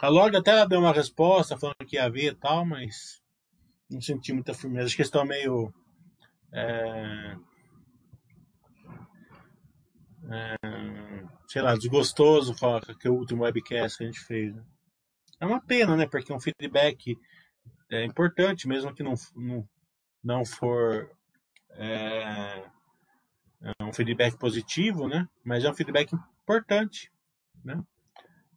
A 0.00 0.08
Lorde 0.08 0.36
até 0.36 0.66
deu 0.66 0.80
uma 0.80 0.92
resposta 0.92 1.56
falando 1.56 1.86
que 1.86 1.96
ia 1.96 2.10
ver 2.10 2.32
e 2.32 2.34
tal, 2.34 2.64
mas 2.64 3.22
não 3.90 4.00
senti 4.00 4.32
muita 4.32 4.54
firmeza. 4.54 4.86
Acho 4.86 4.96
que 4.96 5.02
estão 5.02 5.24
meio. 5.24 5.72
É, 6.52 7.36
é, 10.30 10.56
sei 11.48 11.62
lá, 11.62 11.74
desgostoso 11.74 12.54
com, 12.56 13.10
o 13.10 13.14
último 13.14 13.44
webcast 13.44 13.98
que 13.98 14.04
a 14.04 14.06
gente 14.06 14.20
fez. 14.20 14.54
Né? 14.54 14.64
É 15.40 15.46
uma 15.46 15.60
pena, 15.60 15.96
né? 15.96 16.06
Porque 16.06 16.32
um 16.32 16.40
feedback 16.40 17.16
é 17.90 18.04
importante, 18.04 18.66
mesmo 18.66 18.94
que 18.94 19.02
não, 19.02 19.14
não, 19.36 19.68
não 20.22 20.44
for 20.44 21.10
é, 21.70 22.64
é 22.66 22.73
um 23.84 23.92
feedback 23.92 24.36
positivo, 24.38 25.08
né? 25.08 25.28
Mas 25.44 25.64
é 25.64 25.70
um 25.70 25.74
feedback 25.74 26.12
importante, 26.14 27.10
né? 27.64 27.82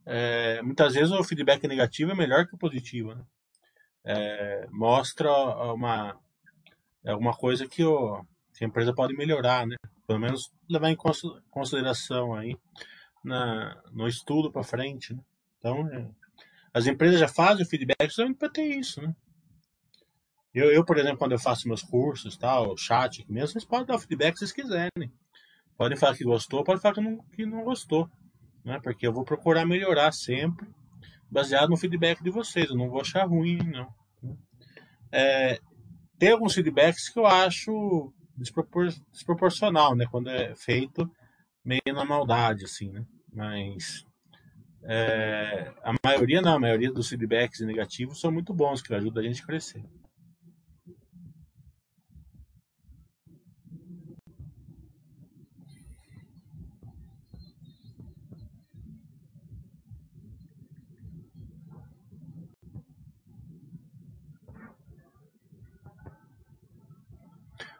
É, 0.06 0.62
muitas 0.62 0.94
vezes 0.94 1.12
o 1.12 1.24
feedback 1.24 1.68
negativo 1.68 2.12
é 2.12 2.16
melhor 2.16 2.48
que 2.48 2.56
o 2.56 2.58
positivo, 2.58 3.14
né? 3.14 3.24
É, 4.06 4.68
mostra 4.72 5.30
uma 5.74 6.18
alguma 7.06 7.34
coisa 7.34 7.68
que, 7.68 7.84
o, 7.84 8.24
que 8.54 8.64
a 8.64 8.68
empresa 8.68 8.94
pode 8.94 9.16
melhorar, 9.16 9.66
né? 9.66 9.76
Pelo 10.06 10.20
menos 10.20 10.52
levar 10.70 10.90
em 10.90 10.98
consideração 11.50 12.34
aí 12.34 12.58
na, 13.24 13.82
no 13.92 14.08
estudo 14.08 14.52
para 14.52 14.64
frente, 14.64 15.14
né? 15.14 15.20
Então, 15.58 15.88
é, 15.90 16.08
as 16.74 16.86
empresas 16.86 17.20
já 17.20 17.28
fazem 17.28 17.66
o 17.66 17.70
feedback 17.70 18.08
justamente 18.08 18.38
para 18.38 18.50
ter 18.50 18.66
isso, 18.66 19.02
né? 19.02 19.16
Eu, 20.54 20.72
eu, 20.72 20.84
por 20.84 20.98
exemplo, 20.98 21.18
quando 21.18 21.34
eu 21.34 21.40
faço 21.40 21.68
meus 21.68 21.84
cursos, 21.84 22.38
tal, 22.38 22.76
chat 22.78 23.26
mesmo, 23.30 23.50
vocês 23.50 23.66
podem 23.66 23.86
dar 23.86 23.96
o 23.96 24.00
feedback 24.00 24.34
se 24.34 24.40
vocês 24.40 24.52
quiserem. 24.52 25.12
Podem 25.78 25.98
falar 25.98 26.16
que 26.16 26.24
gostou, 26.24 26.64
podem 26.64 26.82
falar 26.82 26.96
que 26.96 27.02
não, 27.02 27.18
que 27.36 27.46
não 27.46 27.64
gostou. 27.64 28.10
Né? 28.66 28.80
Porque 28.82 29.08
eu 29.08 29.14
vou 29.14 29.24
procurar 29.24 29.66
melhorar 29.66 30.12
sempre, 30.12 30.68
baseado 31.30 31.70
no 31.70 31.78
feedback 31.78 32.22
de 32.24 32.30
vocês. 32.30 32.70
Eu 32.70 32.76
não 32.76 32.90
vou 32.90 33.02
achar 33.02 33.26
ruim, 33.26 33.58
não. 33.58 33.88
É, 35.12 35.60
tem 36.18 36.32
alguns 36.32 36.54
feedbacks 36.54 37.10
que 37.10 37.20
eu 37.20 37.26
acho 37.26 38.12
despropor 38.36 38.88
desproporcional, 39.12 39.96
né? 39.96 40.06
Quando 40.10 40.30
é 40.30 40.56
feito 40.56 41.10
meio 41.64 41.82
na 41.94 42.06
maldade, 42.06 42.66
assim, 42.66 42.92
né? 42.92 43.06
Mas 43.34 44.04
é, 44.84 45.72
a 45.84 45.94
maioria, 46.04 46.42
não, 46.42 46.56
a 46.56 46.60
maioria 46.60 46.92
dos 46.92 47.10
feedbacks 47.10 47.60
negativos 47.62 48.20
são 48.20 48.32
muito 48.32 48.54
bons, 48.54 48.82
que 48.82 48.94
ajudam 48.94 49.24
a 49.24 49.28
gente 49.28 49.44
a 49.44 49.46
crescer. 49.46 49.84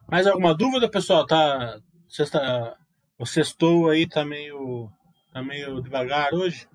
Mais 0.10 0.26
alguma 0.26 0.56
dúvida, 0.56 0.90
pessoal? 0.90 1.26
Tá, 1.26 1.80
sexta, 2.08 2.78
o 3.20 3.26
sextou 3.26 3.90
aí 3.90 4.08
tá 4.08 4.24
meio, 4.24 4.90
tá 5.34 5.44
meio 5.44 5.82
devagar 5.82 6.34
hoje? 6.34 6.66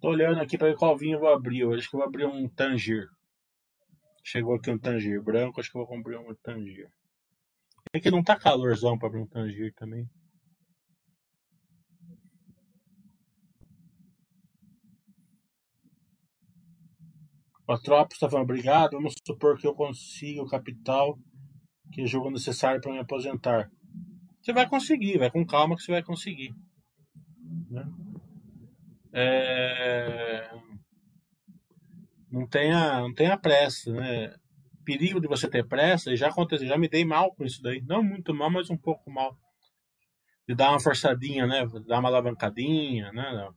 Tô 0.00 0.08
olhando 0.08 0.40
aqui 0.40 0.56
para 0.56 0.68
ver 0.68 0.76
qual 0.76 0.96
vinho 0.96 1.16
eu 1.16 1.20
vou 1.20 1.28
abrir 1.28 1.64
hoje. 1.64 1.80
Acho 1.80 1.90
que 1.90 1.96
eu 1.96 2.00
vou 2.00 2.08
abrir 2.08 2.24
um 2.24 2.48
Tangier. 2.48 3.13
Chegou 4.26 4.54
aqui 4.54 4.70
um 4.70 4.78
Tangier 4.78 5.22
branco, 5.22 5.60
acho 5.60 5.70
que 5.70 5.76
eu 5.76 5.84
vou 5.84 5.88
comprar 5.88 6.18
um 6.18 6.34
Tangier. 6.36 6.90
É 7.92 8.00
que 8.00 8.10
não 8.10 8.24
tá 8.24 8.36
calorzão 8.36 8.98
pra 8.98 9.06
abrir 9.06 9.20
um 9.20 9.26
Tangier 9.26 9.72
também. 9.74 10.08
O 17.68 17.78
Tropos 17.78 18.14
está 18.14 18.28
falando, 18.28 18.44
obrigado. 18.44 18.92
Vamos 18.92 19.14
supor 19.26 19.58
que 19.58 19.66
eu 19.66 19.74
consiga 19.74 20.42
o 20.42 20.48
capital 20.48 21.18
que 21.92 22.06
julgo 22.06 22.30
necessário 22.30 22.80
para 22.80 22.92
me 22.92 23.00
aposentar. 23.00 23.70
Você 24.40 24.54
vai 24.54 24.66
conseguir, 24.66 25.18
vai 25.18 25.30
com 25.30 25.46
calma 25.46 25.76
que 25.76 25.82
você 25.82 25.92
vai 25.92 26.02
conseguir. 26.02 26.54
Né? 27.70 27.86
É 29.12 30.50
não 32.34 32.48
tenha, 32.48 33.00
não 33.00 33.14
tenha 33.14 33.38
pressa, 33.38 33.92
né? 33.92 34.34
Perigo 34.84 35.20
de 35.20 35.28
você 35.28 35.48
ter 35.48 35.66
pressa, 35.66 36.16
já 36.16 36.28
aconteceu, 36.28 36.66
já 36.66 36.76
me 36.76 36.88
dei 36.88 37.04
mal 37.04 37.32
com 37.32 37.44
isso 37.44 37.62
daí. 37.62 37.80
Não 37.82 38.02
muito 38.02 38.34
mal, 38.34 38.50
mas 38.50 38.68
um 38.68 38.76
pouco 38.76 39.08
mal. 39.08 39.38
De 40.48 40.54
dar 40.54 40.70
uma 40.70 40.80
forçadinha, 40.80 41.46
né? 41.46 41.64
Dar 41.86 42.00
uma 42.00 42.08
alavancadinha, 42.08 43.12
né? 43.12 43.48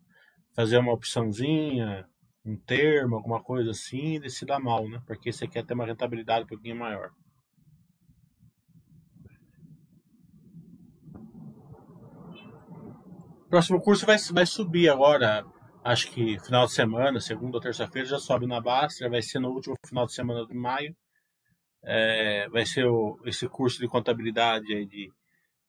Fazer 0.56 0.78
uma 0.78 0.94
opçãozinha, 0.94 2.08
um 2.46 2.56
termo, 2.56 3.16
alguma 3.16 3.42
coisa 3.42 3.72
assim, 3.72 4.22
e 4.24 4.30
se 4.30 4.46
dar 4.46 4.60
mal, 4.60 4.88
né? 4.88 5.02
Porque 5.08 5.34
você 5.34 5.48
quer 5.48 5.66
ter 5.66 5.74
uma 5.74 5.86
rentabilidade 5.86 6.46
um 6.46 6.48
pouquinho 6.48 6.76
maior. 6.76 7.10
Próximo 13.50 13.82
curso 13.82 14.06
vai, 14.06 14.18
vai 14.34 14.46
subir 14.46 14.88
agora 14.88 15.44
acho 15.88 16.12
que 16.12 16.38
final 16.40 16.66
de 16.66 16.74
semana, 16.74 17.20
segunda 17.22 17.58
ou 17.58 17.62
terça-feira, 17.62 18.08
já 18.08 18.20
sobe 18.20 18.46
na 18.46 18.60
Bastra, 18.60 19.10
vai 19.10 19.22
ser 19.22 19.40
no 19.40 19.50
último 19.50 19.76
final 19.86 20.06
de 20.06 20.14
semana 20.14 20.46
de 20.46 20.54
maio. 20.54 20.96
É, 21.84 22.50
vai 22.50 22.66
ser 22.66 22.86
o, 22.86 23.18
esse 23.26 23.48
curso 23.48 23.80
de 23.80 23.88
contabilidade 23.88 24.66
de, 24.66 25.10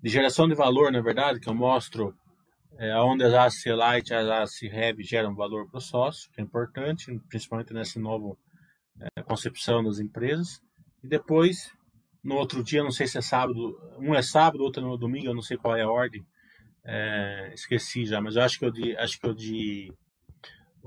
de 0.01 0.09
geração 0.09 0.49
de 0.49 0.55
valor, 0.55 0.91
na 0.91 1.01
verdade, 1.01 1.39
que 1.39 1.49
eu 1.49 1.55
mostro 1.55 2.13
é, 2.79 2.97
onde 3.01 3.23
as 3.25 3.33
ACE 3.33 3.71
Light 3.71 4.13
as 4.13 4.29
ACE 4.29 4.67
Heavy 4.67 5.05
geram 5.05 5.37
valor 5.37 5.69
para 5.69 5.79
o 5.79 5.81
sócio, 5.81 6.29
que 6.33 6.41
é 6.41 6.45
importante, 6.45 7.07
principalmente 7.29 7.73
nessa 7.73 8.01
nova 8.01 8.37
é, 9.17 9.23
concepção 9.23 9.85
das 9.85 10.01
empresas. 10.01 10.61
E 11.05 11.07
depois, 11.07 11.73
no 12.25 12.35
outro 12.35 12.65
dia, 12.65 12.83
não 12.83 12.91
sei 12.91 13.07
se 13.07 13.19
é 13.19 13.23
sábado, 13.23 13.79
um 14.01 14.15
é 14.15 14.23
sábado, 14.23 14.65
outro 14.65 14.83
é 14.83 14.85
no 14.85 14.99
domingo, 14.99 15.29
eu 15.29 15.35
não 15.35 15.43
sei 15.43 15.57
qual 15.57 15.77
é 15.77 15.83
a 15.83 15.91
ordem, 15.91 16.27
é, 16.85 17.53
esqueci 17.55 18.05
já, 18.05 18.21
mas 18.21 18.35
eu 18.35 18.43
acho 18.43 18.59
que 18.59 18.65
eu 18.65 18.71
de, 18.73 18.97
acho 18.97 19.21
que 19.21 19.27
eu 19.27 19.35
de 19.35 19.93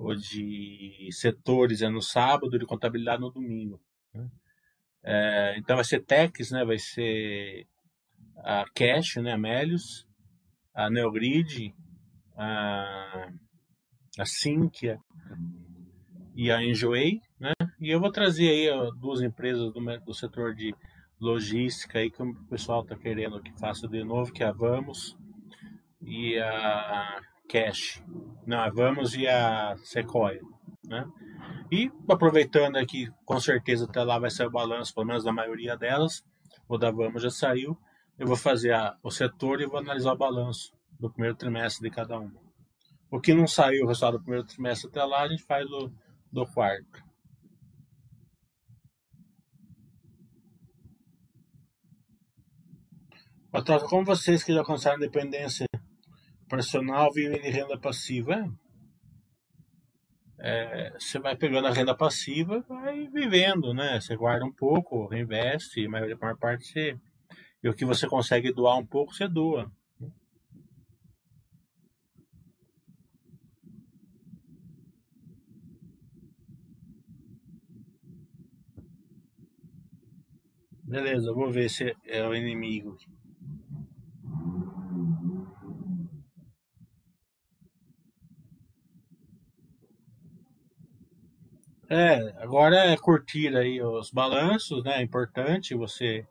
o 0.02 0.16
de 0.16 1.10
setores 1.12 1.82
é 1.82 1.90
no 1.90 2.02
sábado, 2.02 2.58
de 2.58 2.66
contabilidade 2.66 3.22
no 3.22 3.30
domingo. 3.30 3.80
Né? 4.14 4.28
É, 5.04 5.56
então 5.58 5.76
vai 5.76 5.86
ser 5.86 6.04
Tex, 6.04 6.52
né? 6.52 6.66
vai 6.66 6.80
ser 6.80 7.68
a 8.38 8.66
Cash, 8.74 9.18
né? 9.18 9.34
a 9.34 9.38
Melius, 9.38 10.08
a 10.74 10.90
Neogrid, 10.90 11.74
a, 12.36 13.32
a 14.20 14.26
e 16.36 16.50
a 16.50 16.64
Enjoei, 16.64 17.22
né? 17.40 17.52
E 17.80 17.90
eu 17.90 18.00
vou 18.00 18.12
trazer 18.12 18.50
aí 18.50 18.92
duas 19.00 19.22
empresas 19.22 19.72
do, 19.74 20.00
do 20.00 20.14
setor 20.14 20.56
de 20.56 20.74
logística 21.20 22.00
aí 22.00 22.10
que 22.10 22.24
o 22.24 22.34
pessoal 22.46 22.82
está 22.82 22.96
querendo 22.96 23.42
que 23.42 23.52
faça 23.60 23.88
de 23.88 24.04
novo, 24.04 24.32
que 24.32 24.44
é 24.44 24.48
a 24.48 24.52
Vamos 24.52 25.16
e 26.02 26.40
a 26.40 27.22
Não, 28.46 28.60
a 28.60 28.70
Vamos 28.70 29.14
e 29.16 29.28
a 29.28 29.76
Sequoia, 29.84 30.42
né? 30.86 31.06
E 31.72 31.92
aproveitando 32.10 32.78
aqui, 32.78 33.10
com 33.26 33.40
certeza 33.40 33.86
até 33.86 34.04
lá 34.04 34.18
vai 34.20 34.30
sair 34.30 34.48
o 34.48 34.52
balanço, 34.52 34.94
pelo 34.94 35.08
menos 35.08 35.24
da 35.24 35.34
maioria 35.34 35.76
delas, 35.76 36.24
o 36.68 36.78
da 36.78 36.92
Vamos 36.92 37.24
já 37.24 37.30
saiu. 37.30 37.78
Eu 38.18 38.28
vou 38.28 38.36
fazer 38.36 38.74
a, 38.74 38.96
o 39.04 39.12
setor 39.12 39.62
e 39.62 39.66
vou 39.66 39.80
analisar 39.80 40.14
o 40.14 40.18
balanço 40.18 40.72
do 41.00 41.10
primeiro 41.10 41.36
trimestre 41.36 41.90
de 41.90 41.96
cada 41.96 42.20
uma. 42.20 42.40
O 43.10 43.20
que 43.20 43.34
não 43.34 43.48
saiu 43.48 43.84
o 43.84 43.88
resultado 43.88 44.18
do 44.18 44.24
primeiro 44.24 44.48
trimestre 44.48 44.90
até 44.90 45.04
lá, 45.04 45.24
a 45.24 45.28
gente 45.28 45.44
faz 45.44 45.68
do, 45.68 45.92
do 46.32 46.46
quarto. 46.46 47.04
Patrão, 53.52 53.80
como 53.80 54.06
vocês 54.06 54.44
que 54.44 54.54
já 54.54 54.60
alcançaram 54.60 54.96
independência 54.96 55.66
profissional 56.52 57.14
vive 57.14 57.40
de 57.40 57.50
renda 57.50 57.80
passiva. 57.80 58.46
É, 60.38 60.92
você 61.00 61.18
vai 61.18 61.34
pegando 61.34 61.68
a 61.68 61.72
renda 61.72 61.96
passiva 61.96 62.60
vai 62.68 63.08
vivendo, 63.08 63.74
né? 63.74 64.02
Você 64.02 64.18
guarda 64.18 64.44
um 64.44 64.52
pouco, 64.52 65.08
reinveste, 65.08 65.86
a 65.86 65.90
maior, 65.90 66.12
a 66.12 66.18
maior 66.18 66.38
parte 66.38 66.68
você. 66.68 67.00
E 67.64 67.70
o 67.70 67.74
que 67.74 67.86
você 67.86 68.06
consegue 68.06 68.52
doar 68.52 68.78
um 68.78 68.86
pouco, 68.86 69.14
você 69.14 69.30
doa. 69.30 69.72
Beleza, 80.84 81.32
vou 81.32 81.50
ver 81.50 81.70
se 81.70 81.96
é 82.06 82.28
o 82.28 82.36
inimigo. 82.36 82.98
É, 91.94 92.42
agora 92.42 92.78
é 92.86 92.96
curtir 92.96 93.54
aí 93.54 93.82
os 93.82 94.12
balanços, 94.12 94.82
né? 94.82 95.00
É 95.00 95.02
importante 95.02 95.76
você 95.76 96.26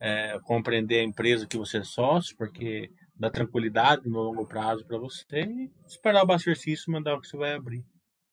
é, 0.00 0.36
compreender 0.40 0.98
a 0.98 1.04
empresa 1.04 1.46
que 1.46 1.56
você 1.56 1.78
é 1.78 1.84
sócio, 1.84 2.36
porque 2.36 2.90
dá 3.14 3.30
tranquilidade 3.30 4.08
no 4.08 4.20
longo 4.20 4.44
prazo 4.44 4.84
para 4.84 4.98
você 4.98 5.44
e 5.44 5.70
esperar 5.86 6.26
o 6.26 6.34
exercício 6.34 6.90
mandar 6.90 7.14
o 7.14 7.20
que 7.20 7.28
você 7.28 7.36
vai 7.36 7.52
abrir, 7.52 7.84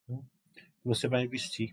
né? 0.09 0.19
você 0.83 1.07
vai 1.07 1.23
investir. 1.23 1.69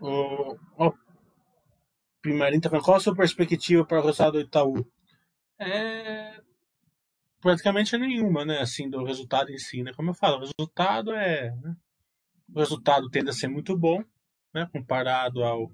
O, 0.00 0.56
o 0.78 0.94
Primarinho 2.22 2.62
tá 2.62 2.70
qual 2.80 2.96
a 2.96 3.00
sua 3.00 3.16
perspectiva 3.16 3.84
para 3.84 3.98
o 3.98 4.02
resultado 4.02 4.34
do 4.34 4.40
Itaú? 4.42 4.86
É 5.58 6.40
praticamente 7.40 7.96
nenhuma, 7.96 8.44
né? 8.44 8.60
Assim, 8.60 8.88
do 8.88 9.04
resultado 9.04 9.50
em 9.50 9.58
si, 9.58 9.82
né? 9.82 9.92
Como 9.94 10.10
eu 10.10 10.14
falo, 10.14 10.36
o 10.36 10.40
resultado 10.40 11.12
é. 11.12 11.50
Né? 11.56 11.74
O 12.54 12.58
resultado 12.58 13.08
tende 13.08 13.30
a 13.30 13.32
ser 13.32 13.48
muito 13.48 13.76
bom, 13.76 14.02
né? 14.54 14.68
Comparado 14.72 15.42
ao, 15.42 15.70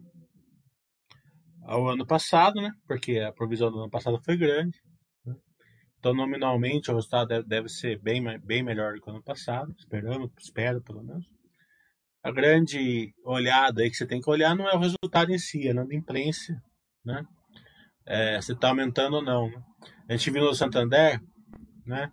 ao 1.65 1.89
ano 1.89 2.07
passado, 2.07 2.61
né? 2.61 2.71
Porque 2.87 3.19
a 3.19 3.33
provisão 3.33 3.71
do 3.71 3.81
ano 3.81 3.91
passado 3.91 4.21
foi 4.25 4.37
grande. 4.37 4.79
Né? 5.25 5.35
Então, 5.99 6.15
nominalmente, 6.15 6.91
o 6.91 6.95
resultado 6.95 7.29
deve, 7.29 7.47
deve 7.47 7.69
ser 7.69 8.01
bem, 8.01 8.23
bem 8.41 8.63
melhor 8.63 8.95
do 8.95 9.01
que 9.01 9.09
o 9.09 9.13
ano 9.13 9.23
passado. 9.23 9.75
Esperamos, 9.79 10.31
espero 10.39 10.83
pelo 10.83 11.03
menos. 11.03 11.27
A 12.23 12.33
grande 12.33 13.15
olhada 13.25 13.83
aí 13.83 13.91
que 13.91 13.97
você 13.97 14.07
tem 14.07 14.21
que 14.21 14.29
olhar 14.29 14.55
não 14.57 14.69
é 14.69 14.75
o 14.75 14.81
resultado 14.81 15.33
em 15.33 15.39
si, 15.39 15.69
é 15.69 15.73
na 15.73 15.85
imprensa, 15.93 16.61
né? 17.05 17.25
É, 18.05 18.41
se 18.41 18.53
está 18.53 18.69
aumentando 18.69 19.17
ou 19.17 19.23
não. 19.23 19.49
Né? 19.49 19.63
A 20.09 20.13
gente 20.17 20.31
viu 20.31 20.45
no 20.45 20.55
Santander, 20.55 21.21
né? 21.87 22.13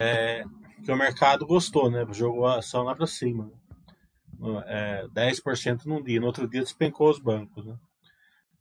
É, 0.00 0.44
que 0.84 0.90
o 0.90 0.96
mercado 0.96 1.46
gostou, 1.46 1.90
né? 1.90 2.04
Jogou 2.12 2.46
a 2.46 2.58
ação 2.58 2.82
lá 2.82 2.94
para 2.94 3.06
cima. 3.06 3.44
Né? 3.44 4.64
É, 4.66 5.06
10% 5.08 5.84
num 5.84 6.02
dia, 6.02 6.20
no 6.20 6.26
outro 6.26 6.48
dia 6.48 6.60
despencou 6.60 7.10
os 7.10 7.18
bancos. 7.18 7.64
Né? 7.64 7.76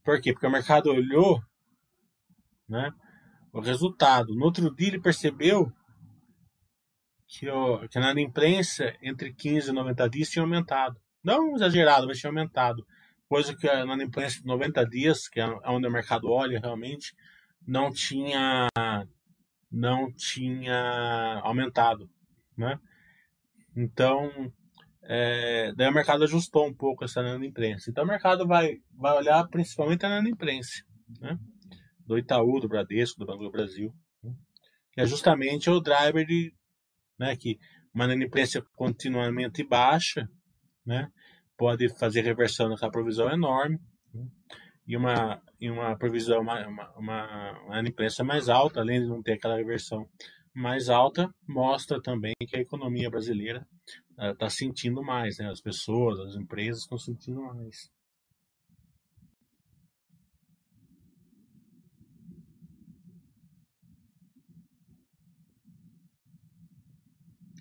Por 0.04 0.22
quê? 0.22 0.32
Porque 0.32 0.48
o 0.48 0.52
mercado 0.52 0.92
olhou 0.92 1.42
né, 2.70 2.92
o 3.52 3.60
resultado. 3.60 4.36
No 4.36 4.46
outro 4.46 4.74
dia 4.74 4.90
ele 4.90 5.02
percebeu 5.02 5.72
que, 7.28 7.50
o, 7.50 7.88
que 7.88 8.00
na 8.00 8.12
imprensa 8.20 8.96
entre 9.02 9.34
15 9.34 9.70
e 9.70 9.74
90 9.74 10.10
dias 10.10 10.30
tinha 10.30 10.44
aumentado. 10.44 11.00
Não 11.24 11.56
exagerado, 11.56 12.08
mas 12.08 12.20
tinha 12.20 12.30
aumentado. 12.30 12.86
Coisa 13.28 13.56
que 13.56 13.68
na 13.68 14.04
imprensa 14.04 14.40
de 14.40 14.46
90 14.46 14.86
dias, 14.88 15.28
que 15.28 15.40
é 15.40 15.46
onde 15.66 15.88
o 15.88 15.92
mercado 15.92 16.30
olha 16.30 16.60
realmente, 16.60 17.16
não 17.66 17.92
tinha 17.92 18.68
não 19.72 20.12
tinha 20.12 21.40
aumentado, 21.44 22.10
né? 22.58 22.78
Então, 23.76 24.52
é, 25.04 25.74
daí 25.76 25.90
o 25.90 25.94
mercado 25.94 26.24
ajustou 26.24 26.68
um 26.68 26.74
pouco 26.74 27.06
essa 27.06 27.22
imprensa. 27.44 27.90
Então 27.90 28.04
o 28.04 28.08
mercado 28.08 28.46
vai, 28.46 28.78
vai 28.94 29.16
olhar 29.16 29.48
principalmente 29.48 30.06
a 30.06 30.20
imprensa, 30.20 30.84
né? 31.20 31.38
Do 32.06 32.18
Itaú, 32.18 32.60
do 32.60 32.68
Bradesco, 32.68 33.20
do 33.20 33.26
Banco 33.26 33.44
do 33.44 33.52
Brasil, 33.52 33.94
né? 34.22 34.34
que 34.92 35.02
é 35.02 35.06
justamente 35.06 35.70
o 35.70 35.80
driver 35.80 36.26
de, 36.26 36.54
né, 37.18 37.36
que 37.38 37.58
uma 37.94 38.06
inadimplência 38.06 38.62
continuamente 38.76 39.64
baixa, 39.64 40.28
né, 40.86 41.10
pode 41.58 41.88
fazer 41.98 42.22
reversão 42.22 42.70
nessa 42.70 42.90
provisão 42.90 43.30
enorme, 43.32 43.80
né, 44.14 44.26
e 44.88 44.98
uma, 44.98 45.42
e 45.60 45.70
uma 45.70 45.98
provisão, 45.98 46.42
uma, 46.42 46.68
uma, 46.68 46.92
uma, 46.98 47.64
inadimplência 47.68 48.24
mais 48.24 48.50
alta, 48.50 48.82
além 48.82 49.02
de 49.02 49.08
não 49.08 49.22
ter 49.22 49.34
aquela 49.34 49.58
reversão 49.58 50.08
mais 50.54 50.90
alta, 50.90 51.34
mostra 51.48 52.02
também 52.02 52.34
que 52.48 52.58
a 52.58 52.62
economia 52.62 53.10
brasileira 53.10 53.66
está 54.18 54.50
sentindo 54.50 55.02
mais, 55.02 55.38
né, 55.38 55.50
as 55.50 55.62
pessoas, 55.62 56.20
as 56.20 56.36
empresas 56.36 56.82
estão 56.82 56.98
sentindo 56.98 57.42
mais. 57.42 57.90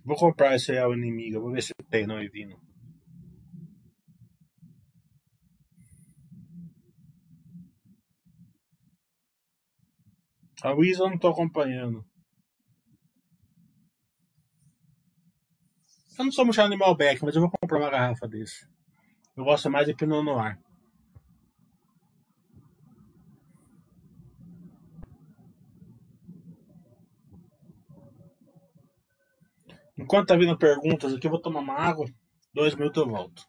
Vou 0.04 0.16
comprar 0.16 0.56
esse 0.56 0.72
real 0.72 0.92
inimigo. 0.92 1.40
Vou 1.40 1.52
ver 1.52 1.62
se 1.62 1.72
tem 1.88 2.06
no 2.06 2.20
Evino. 2.20 2.69
A 10.62 10.74
eu 11.04 11.10
não 11.10 11.18
tô 11.18 11.28
acompanhando. 11.28 12.04
Eu 16.18 16.24
não 16.24 16.32
sou 16.32 16.44
muito 16.44 16.68
de 16.68 16.76
Malbec, 16.76 17.24
mas 17.24 17.34
eu 17.34 17.40
vou 17.40 17.50
comprar 17.50 17.78
uma 17.78 17.90
garrafa 17.90 18.28
desse. 18.28 18.68
Eu 19.34 19.44
gosto 19.44 19.70
mais 19.70 19.86
de 19.86 19.94
Pinot 19.94 20.22
Noir. 20.22 20.58
Enquanto 29.96 30.28
tá 30.28 30.36
vindo 30.36 30.58
perguntas 30.58 31.14
aqui, 31.14 31.26
eu 31.26 31.30
vou 31.30 31.40
tomar 31.40 31.60
uma 31.60 31.74
água. 31.74 32.06
Dois 32.52 32.74
minutos 32.74 33.02
eu 33.02 33.08
volto. 33.08 33.42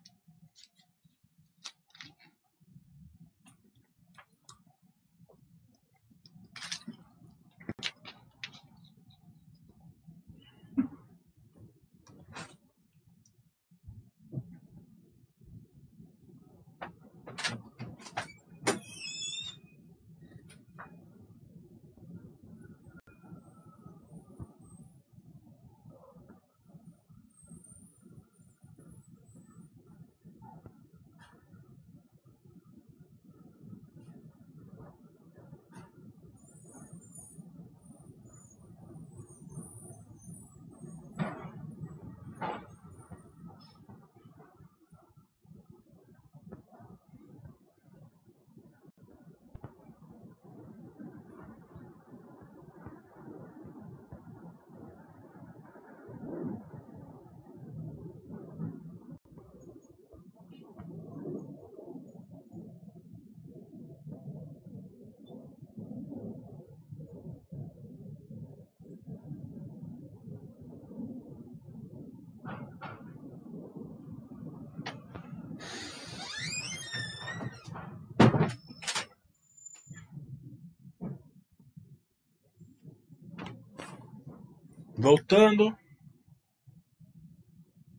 Voltando 85.01 85.75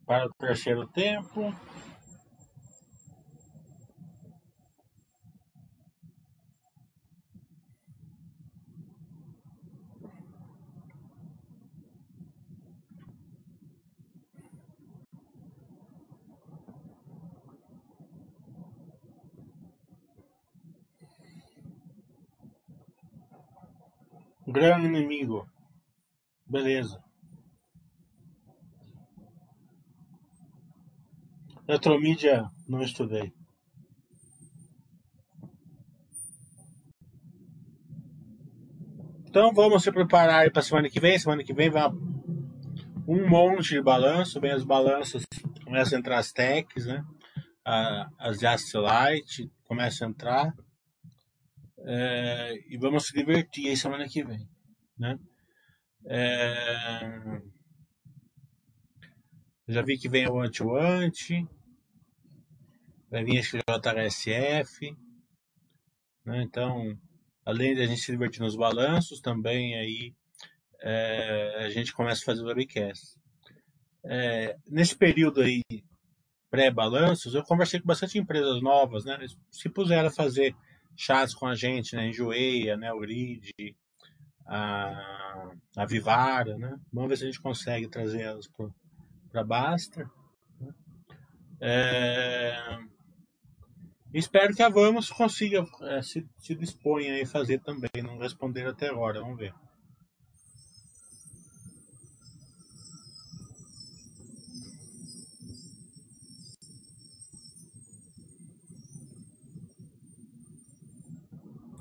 para 0.07 0.27
o 0.27 0.35
terceiro 0.35 0.87
tempo. 0.87 1.53
Grande 24.47 24.87
inimigo. 24.87 25.52
Beleza. 26.53 27.03
Eletromídia, 31.67 32.45
não 32.69 32.83
estudei. 32.83 33.33
Então 39.27 39.55
vamos 39.55 39.83
se 39.83 39.91
preparar 39.91 40.51
para 40.51 40.61
semana 40.61 40.91
que 40.91 41.01
vem. 41.01 41.19
Semana 41.19 41.43
que 41.43 41.55
vem 41.55 41.71
vai 41.71 41.89
um 43.09 43.27
monte 43.27 43.71
de 43.71 43.81
balanço, 43.81 44.39
vem 44.39 44.53
as 44.53 44.63
balanças, 44.63 45.25
começam 45.65 45.97
a 45.97 46.01
entrar 46.01 46.19
as 46.19 46.33
techs, 46.33 46.85
né? 46.85 47.03
as 48.19 48.41
de 48.41 48.77
light 48.77 49.51
começam 49.65 50.07
a 50.07 50.11
entrar. 50.11 50.55
É, 51.79 52.59
e 52.69 52.77
vamos 52.77 53.07
se 53.07 53.15
divertir 53.15 53.69
aí 53.69 53.77
semana 53.77 54.07
que 54.07 54.23
vem, 54.23 54.47
né? 54.99 55.19
É, 56.05 57.41
já 59.69 59.83
vi 59.83 59.97
que 59.97 60.09
vem 60.09 60.29
o 60.29 60.41
anti-ante, 60.41 61.47
vai 63.11 63.25
vir 63.25 63.37
esse 63.37 63.59
JHSF, 63.59 64.97
né? 66.25 66.43
Então, 66.43 66.99
além 67.45 67.75
de 67.75 67.83
a 67.83 67.87
gente 67.87 68.01
se 68.01 68.13
divertir 68.13 68.41
nos 68.41 68.57
balanços, 68.57 69.21
também 69.21 69.77
aí 69.77 70.15
é, 70.81 71.65
a 71.65 71.71
gente 71.71 71.93
começa 71.93 72.23
a 72.23 72.25
fazer 72.25 72.43
o 72.43 72.47
webcast. 72.47 73.17
É, 74.05 74.57
nesse 74.69 74.97
período 74.97 75.41
aí 75.41 75.63
pré-balanços, 76.51 77.35
eu 77.35 77.45
conversei 77.45 77.81
com 77.81 77.87
bastante 77.87 78.19
empresas 78.19 78.61
novas, 78.61 79.05
né? 79.05 79.15
Eles 79.15 79.37
se 79.51 79.69
puseram 79.69 80.09
a 80.09 80.13
fazer 80.13 80.55
chats 80.97 81.35
com 81.35 81.47
a 81.47 81.55
gente, 81.55 81.95
né? 81.97 82.09
Enjoeia, 82.09 82.77
né? 82.77 82.93
O 82.93 83.01
Grid, 83.01 83.53
a, 84.53 85.51
a 85.79 85.87
Vivara, 85.87 86.59
né? 86.59 86.79
Vamos 86.93 87.09
ver 87.09 87.17
se 87.17 87.23
a 87.25 87.27
gente 87.27 87.41
consegue 87.41 87.89
trazer 87.89 88.21
elas 88.21 88.47
para 89.31 89.43
Basta. 89.43 90.11
Né? 90.61 90.75
É, 91.59 92.79
espero 94.13 94.55
que 94.55 94.63
a 94.63 94.69
Vamos 94.69 95.09
consiga 95.09 95.67
é, 95.85 96.03
se, 96.03 96.29
se 96.39 96.55
disponha 96.55 97.23
a 97.23 97.27
fazer 97.27 97.61
também. 97.61 98.03
Não 98.03 98.19
responderam 98.19 98.71
até 98.71 98.89
agora, 98.91 99.21
vamos 99.21 99.39
ver. 99.39 99.55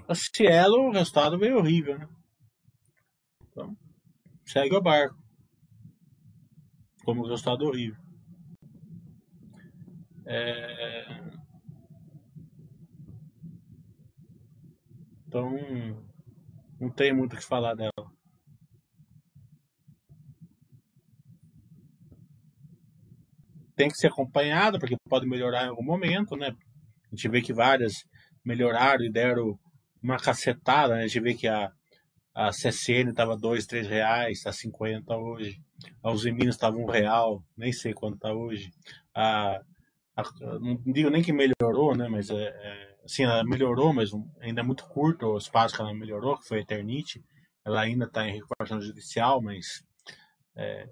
A 0.08 0.16
Cielo, 0.16 0.90
o 0.90 0.92
resultado 0.92 1.38
veio 1.38 1.58
horrível, 1.58 1.98
né? 1.98 2.08
Então, 3.52 3.78
segue 4.46 4.76
o 4.76 4.82
barco. 4.82 5.22
Como 7.04 7.24
resultado 7.24 7.66
horrível. 7.66 8.00
É... 10.26 11.32
Então, 15.28 15.52
não 16.80 16.90
tem 16.90 17.14
muito 17.14 17.34
o 17.34 17.38
que 17.38 17.46
falar 17.46 17.76
dela. 17.76 17.92
Tem 23.76 23.90
que 23.90 23.98
ser 23.98 24.08
acompanhada, 24.08 24.78
porque 24.78 24.96
pode 25.10 25.28
melhorar 25.28 25.66
em 25.66 25.70
algum 25.70 25.84
momento, 25.84 26.36
né? 26.36 26.56
A 27.12 27.16
gente 27.16 27.28
vê 27.30 27.42
que 27.42 27.54
várias 27.54 27.94
melhoraram 28.46 29.04
e 29.04 29.12
deram 29.12 29.58
uma 30.02 30.18
cacetada, 30.18 30.96
né? 30.96 31.04
A 31.04 31.08
gente 31.08 31.22
vê 31.22 31.34
que 31.34 31.48
a, 31.48 31.72
a 32.34 32.52
CCN 32.52 33.12
estava 33.12 33.36
dois, 33.36 33.66
três 33.66 33.88
reais, 33.88 34.38
está 34.38 34.54
50 34.54 35.16
hoje. 35.16 35.62
A 36.02 36.12
Usiminas 36.12 36.56
estava 36.56 36.78
um 36.78 36.86
real, 36.86 37.44
nem 37.58 37.74
sei 37.74 37.94
quanto 37.94 38.16
está 38.16 38.34
hoje. 38.34 38.72
A, 39.14 39.62
a, 40.16 40.24
não 40.60 40.76
digo 40.86 41.10
nem 41.10 41.22
que 41.22 41.34
melhorou, 41.34 41.96
né? 41.96 42.08
Mas 42.08 42.30
é, 42.30 42.44
é, 42.44 42.96
assim, 43.04 43.24
ela 43.24 43.44
melhorou, 43.44 43.94
mas 43.94 44.12
ainda 44.40 44.62
é 44.62 44.64
muito 44.64 44.88
curto 44.88 45.28
o 45.28 45.38
espaço 45.38 45.76
que 45.76 45.82
ela 45.82 45.94
melhorou, 45.94 46.38
que 46.38 46.48
foi 46.48 46.60
a 46.60 46.62
Eternite. 46.62 47.22
Ela 47.66 47.82
ainda 47.82 48.06
está 48.06 48.28
em 48.28 48.34
recuperação 48.34 48.82
judicial, 48.82 49.42
mas 49.42 49.84
é, 50.56 50.88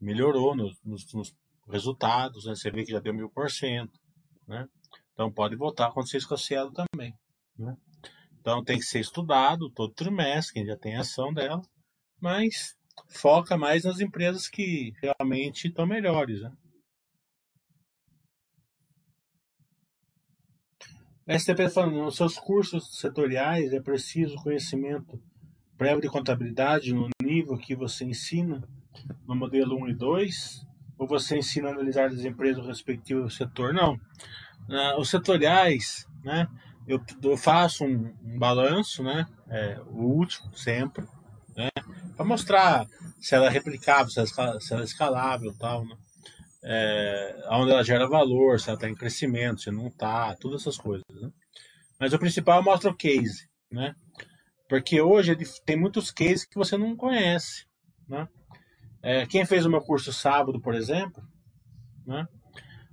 melhorou 0.00 0.56
nos, 0.56 0.76
nos, 0.84 1.12
nos 1.14 1.32
resultados, 1.68 2.46
né? 2.46 2.54
Você 2.54 2.70
vê 2.70 2.84
que 2.84 2.92
já 2.92 3.00
deu 3.00 3.14
mil 3.14 3.30
por 3.30 3.50
cento, 3.50 3.98
né? 4.46 4.66
Então 5.12 5.30
pode 5.30 5.54
a 5.54 6.16
isso 6.16 6.28
com 6.28 6.34
a 6.34 6.38
Cielo 6.38 6.72
também, 6.72 7.14
né? 7.56 7.76
Então 8.40 8.64
tem 8.64 8.78
que 8.78 8.84
ser 8.84 9.00
estudado 9.00 9.70
todo 9.70 9.92
trimestre, 9.92 10.54
quem 10.54 10.66
já 10.66 10.76
tem 10.76 10.96
ação 10.96 11.32
dela, 11.32 11.60
mas 12.20 12.74
foca 13.08 13.56
mais 13.56 13.84
nas 13.84 14.00
empresas 14.00 14.48
que 14.48 14.92
realmente 15.02 15.68
estão 15.68 15.86
melhores. 15.86 16.40
Né? 16.40 16.52
STP 21.38 21.68
falando, 21.68 21.96
nos 21.96 22.16
seus 22.16 22.38
cursos 22.38 22.98
setoriais 22.98 23.72
é 23.72 23.80
preciso 23.80 24.36
conhecimento 24.36 25.22
prévio 25.76 26.00
de 26.00 26.08
contabilidade 26.08 26.92
no 26.92 27.08
nível 27.22 27.56
que 27.56 27.74
você 27.76 28.04
ensina 28.04 28.62
no 29.26 29.34
modelo 29.36 29.76
1 29.82 29.88
e 29.88 29.94
2? 29.94 30.66
Ou 30.98 31.06
você 31.06 31.38
ensina 31.38 31.68
a 31.68 31.72
analisar 31.72 32.06
as 32.06 32.24
empresas 32.24 32.64
do 32.64 33.30
setor? 33.30 33.72
Não. 33.72 33.94
Uh, 34.68 35.00
os 35.00 35.08
setoriais, 35.08 36.06
né? 36.22 36.46
Eu, 36.90 37.00
eu 37.22 37.36
faço 37.36 37.84
um, 37.84 38.12
um, 38.24 38.38
balanço, 38.38 39.02
né? 39.02 39.26
É, 39.48 39.80
o 39.86 40.02
último, 40.02 40.52
sempre, 40.56 41.06
né? 41.56 41.68
Para 42.16 42.24
mostrar 42.24 42.86
se 43.20 43.34
ela 43.34 43.46
é 43.46 43.50
replicável, 43.50 44.10
se 44.10 44.18
ela, 44.18 44.60
se 44.60 44.72
ela 44.72 44.82
é 44.82 44.84
escalável 44.84 45.54
tal, 45.58 45.84
né? 45.84 45.96
É, 46.62 47.48
onde 47.52 47.70
ela 47.70 47.82
gera 47.82 48.08
valor, 48.08 48.60
se 48.60 48.68
ela 48.68 48.76
está 48.76 48.88
em 48.88 48.94
crescimento, 48.94 49.62
se 49.62 49.70
não 49.70 49.86
está, 49.86 50.34
todas 50.36 50.60
essas 50.62 50.76
coisas. 50.76 51.06
Né? 51.08 51.30
Mas 51.98 52.12
o 52.12 52.18
principal 52.18 52.62
mostra 52.62 52.90
o 52.90 52.96
case, 52.96 53.48
né? 53.70 53.94
Porque 54.68 55.00
hoje 55.00 55.34
tem 55.64 55.76
muitos 55.76 56.10
cases 56.10 56.44
que 56.44 56.56
você 56.56 56.76
não 56.76 56.94
conhece, 56.96 57.66
né? 58.08 58.28
É, 59.02 59.26
quem 59.26 59.46
fez 59.46 59.64
o 59.64 59.70
meu 59.70 59.80
curso 59.80 60.12
sábado, 60.12 60.60
por 60.60 60.74
exemplo, 60.74 61.22
né? 62.06 62.26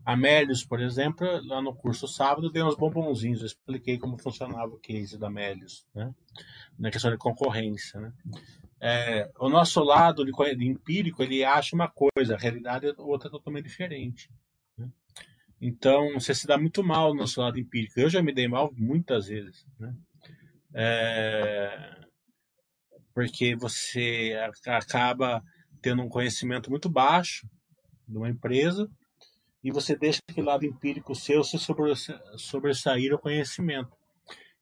Amélios, 0.08 0.64
por 0.64 0.80
exemplo, 0.80 1.28
lá 1.46 1.62
no 1.62 1.76
curso 1.76 2.08
sábado, 2.08 2.50
dei 2.50 2.64
uns 2.64 2.78
bombonzinhos. 2.78 3.42
Eu 3.42 3.48
expliquei 3.48 3.98
como 3.98 4.18
funcionava 4.18 4.74
o 4.74 4.80
case 4.80 5.18
da 5.18 5.28
Amélios, 5.28 5.86
né? 5.94 6.16
na 6.80 6.90
questão 6.90 7.12
de 7.12 7.18
concorrência. 7.18 8.00
Né? 8.00 8.14
É, 8.80 9.30
o 9.38 9.50
nosso 9.50 9.84
lado 9.84 10.24
de, 10.24 10.32
de, 10.32 10.66
empírico, 10.66 11.22
ele 11.22 11.44
acha 11.44 11.76
uma 11.76 11.90
coisa, 11.90 12.36
a 12.36 12.38
realidade 12.38 12.88
é 12.88 12.94
outra 12.98 13.30
totalmente 13.30 13.66
diferente. 13.66 14.32
Né? 14.78 14.90
Então, 15.60 16.14
você 16.14 16.34
se 16.34 16.48
dá 16.48 16.58
muito 16.58 16.82
mal 16.82 17.14
no 17.14 17.20
nosso 17.20 17.42
lado 17.42 17.60
empírico. 17.60 18.00
Eu 18.00 18.10
já 18.10 18.24
me 18.24 18.34
dei 18.34 18.48
mal 18.48 18.74
muitas 18.78 19.28
vezes. 19.28 19.66
Né? 19.78 19.94
É, 20.74 21.98
porque 23.14 23.58
você 23.58 24.40
acaba 24.66 25.44
tendo 25.82 26.02
um 26.02 26.08
conhecimento 26.08 26.70
muito 26.70 26.88
baixo 26.88 27.46
de 28.08 28.18
uma 28.18 28.30
empresa 28.30 28.90
e 29.64 29.72
você 29.72 29.96
deixa 29.96 30.20
aquele 30.30 30.48
lado 30.48 30.66
empírico 30.66 31.16
seu 31.16 31.44
se 31.44 31.58
sobressair 32.38 33.14
o 33.14 33.20
conhecimento. 33.20 33.96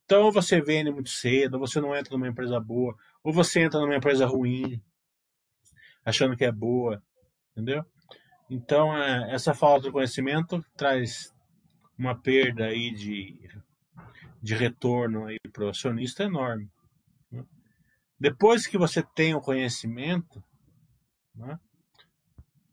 Então, 0.04 0.24
ou 0.24 0.32
você 0.32 0.62
vende 0.62 0.92
muito 0.92 1.10
cedo, 1.10 1.56
ou 1.56 1.60
você 1.60 1.82
não 1.82 1.96
entra 1.96 2.14
numa 2.14 2.28
empresa 2.28 2.60
boa, 2.60 2.96
ou 3.24 3.34
você 3.34 3.62
entra 3.62 3.80
numa 3.80 3.96
empresa 3.96 4.26
ruim, 4.26 4.82
achando 6.04 6.38
que 6.38 6.46
é 6.46 6.52
boa, 6.52 7.02
entendeu? 7.52 7.84
Então, 8.50 8.96
é, 8.96 9.34
essa 9.34 9.54
falta 9.54 9.88
de 9.88 9.92
conhecimento 9.92 10.64
traz 10.78 11.34
uma 11.98 12.20
perda 12.20 12.66
aí 12.66 12.92
de, 12.92 13.50
de 14.42 14.54
retorno 14.54 15.26
aí 15.26 15.40
para 15.52 15.66
o 15.66 15.70
acionista 15.70 16.24
enorme. 16.24 16.70
Né? 17.32 17.44
Depois 18.20 18.68
que 18.68 18.78
você 18.78 19.02
tem 19.16 19.34
o 19.34 19.42
conhecimento, 19.42 20.44
né, 21.34 21.60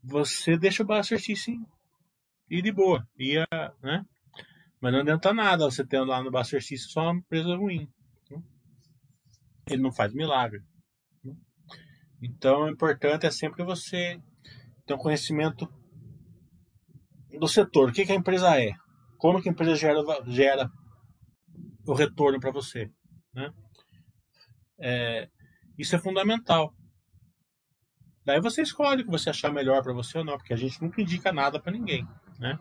você 0.03 0.55
deixa 0.55 0.83
o 0.83 0.85
Buster 0.85 1.19
sim 1.19 1.65
e 2.53 2.61
de 2.61 2.71
boa. 2.71 3.03
Ia, 3.17 3.47
né? 3.81 4.05
Mas 4.79 4.93
não 4.93 4.99
adianta 4.99 5.33
nada 5.33 5.65
você 5.65 5.83
ter 5.83 5.99
lá 6.01 6.21
no 6.21 6.43
System 6.43 6.77
só 6.77 7.01
uma 7.01 7.19
empresa 7.19 7.55
ruim. 7.55 7.89
Né? 8.29 8.43
Ele 9.69 9.81
não 9.81 9.91
faz 9.91 10.13
milagre. 10.13 10.61
Né? 11.23 11.33
Então, 12.21 12.63
o 12.63 12.69
importante 12.69 13.25
é 13.25 13.31
sempre 13.31 13.63
você 13.63 14.21
ter 14.85 14.93
um 14.93 14.99
conhecimento 14.99 15.67
do 17.39 17.47
setor. 17.47 17.89
O 17.89 17.91
que, 17.91 18.05
que 18.05 18.11
a 18.11 18.15
empresa 18.15 18.61
é? 18.61 18.73
Como 19.17 19.41
que 19.41 19.49
a 19.49 19.51
empresa 19.51 19.75
gera, 19.75 20.01
gera 20.27 20.69
o 21.87 21.93
retorno 21.93 22.39
para 22.39 22.51
você? 22.51 22.91
Né? 23.33 23.51
É, 24.79 25.29
isso 25.75 25.95
é 25.95 25.99
fundamental. 25.99 26.71
Daí 28.23 28.39
você 28.39 28.61
escolhe 28.61 29.01
o 29.01 29.05
que 29.05 29.11
você 29.11 29.31
achar 29.31 29.51
melhor 29.51 29.81
para 29.81 29.93
você 29.93 30.19
ou 30.19 30.23
não, 30.23 30.37
porque 30.37 30.53
a 30.53 30.57
gente 30.57 30.79
nunca 30.81 31.01
indica 31.01 31.31
nada 31.33 31.59
para 31.59 31.71
ninguém 31.71 32.07
né? 32.39 32.57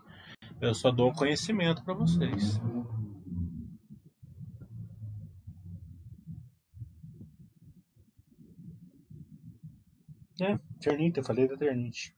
Eu 0.61 0.75
só 0.75 0.91
dou 0.91 1.13
conhecimento 1.13 1.83
para 1.83 1.95
vocês. 1.95 2.61
É, 10.41 10.59
Ternite, 10.81 11.19
eu 11.19 11.25
falei 11.25 11.47
da 11.47 11.57
Ternite. 11.57 12.15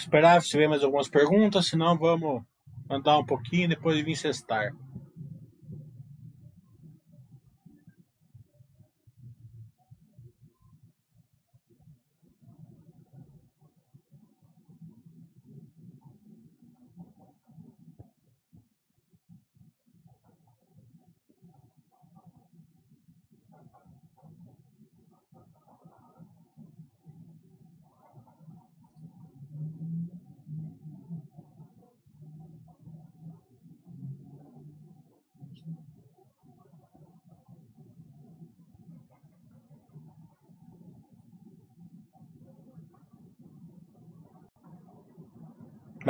Esperar 0.00 0.42
se 0.42 0.48
tiver 0.48 0.68
mais 0.68 0.82
algumas 0.82 1.08
perguntas, 1.08 1.66
senão 1.66 1.96
vamos 1.96 2.42
andar 2.88 3.18
um 3.18 3.24
pouquinho 3.24 3.68
depois 3.68 3.96
de 3.96 4.02
vir 4.02 4.16
cestar. 4.16 4.72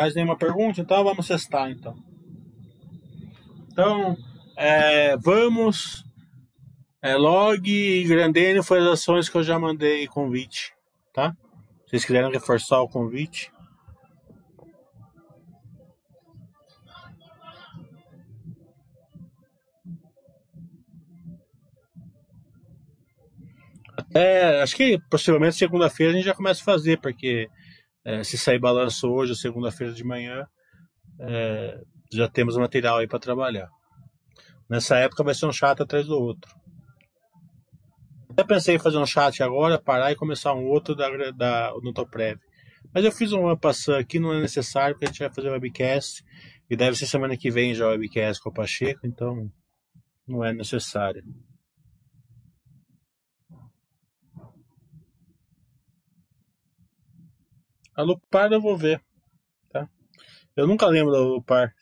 Mais 0.01 0.15
nenhuma 0.15 0.35
pergunta? 0.35 0.81
Então 0.81 1.05
vamos 1.05 1.27
cestar 1.27 1.71
então. 1.71 1.95
Então, 3.71 4.17
é, 4.57 5.15
vamos. 5.19 6.07
É, 7.03 7.17
log 7.17 7.71
e 7.71 8.05
Grandene 8.05 8.63
foi 8.63 8.79
as 8.79 8.87
ações 8.87 9.29
que 9.29 9.37
eu 9.37 9.43
já 9.43 9.59
mandei 9.59 10.07
convite, 10.07 10.73
tá? 11.13 11.37
Se 11.85 11.91
vocês 11.91 12.05
quiserem 12.07 12.33
reforçar 12.33 12.81
o 12.81 12.89
convite. 12.89 13.53
É, 24.15 24.63
acho 24.63 24.77
que 24.77 24.99
possivelmente 25.11 25.57
segunda-feira 25.57 26.15
a 26.15 26.17
gente 26.17 26.25
já 26.25 26.35
começa 26.35 26.63
a 26.63 26.65
fazer, 26.65 26.99
porque 27.03 27.51
é, 28.05 28.25
se 28.25 28.39
sair 28.39 28.59
balanço 28.59 29.09
hoje, 29.09 29.37
segunda-feira 29.37 29.93
de 29.93 30.05
manhã, 30.05 30.47
é, 31.21 31.81
já 32.13 32.29
temos 32.29 32.57
material 32.57 32.99
aí 32.99 33.07
para 33.07 33.19
trabalhar. 33.19 33.69
Nessa 34.69 34.97
época 34.97 35.25
vai 35.25 35.35
ser 35.35 35.47
um 35.47 35.53
chat 35.53 35.81
atrás 35.81 36.07
do 36.07 36.19
outro. 36.19 36.51
Até 38.31 38.45
pensei 38.45 38.77
em 38.77 38.79
fazer 38.79 38.99
um 38.99 39.07
chat 39.07 39.43
agora, 39.43 39.79
parar 39.79 40.13
e 40.13 40.17
começar 40.17 40.55
um 40.55 40.67
outro 40.67 40.95
da, 40.95 41.09
da, 41.33 41.73
no 41.83 41.93
Toprev. 41.93 42.39
Mas 42.95 43.05
eu 43.05 43.13
fiz 43.13 43.33
uma 43.33 43.57
passando 43.57 43.99
aqui, 43.99 44.19
não 44.19 44.33
é 44.33 44.41
necessário, 44.41 44.95
porque 44.95 45.07
a 45.07 45.09
gente 45.09 45.19
vai 45.19 45.33
fazer 45.33 45.51
webcast. 45.51 46.25
E 46.69 46.77
deve 46.77 46.97
ser 46.97 47.07
semana 47.07 47.37
que 47.37 47.51
vem 47.51 47.75
já 47.75 47.87
o 47.87 47.91
webcast 47.91 48.41
com 48.41 48.51
o 48.51 48.55
Pacheco, 48.55 49.01
então 49.05 49.51
não 50.27 50.45
é 50.45 50.53
necessário. 50.53 51.23
A 57.95 58.03
Lupar 58.03 58.53
eu 58.53 58.61
vou 58.61 58.77
ver. 58.77 59.03
Tá? 59.71 59.89
Eu 60.57 60.67
nunca 60.67 60.87
lembro 60.87 61.13
da 61.13 61.19
Lupar. 61.21 61.75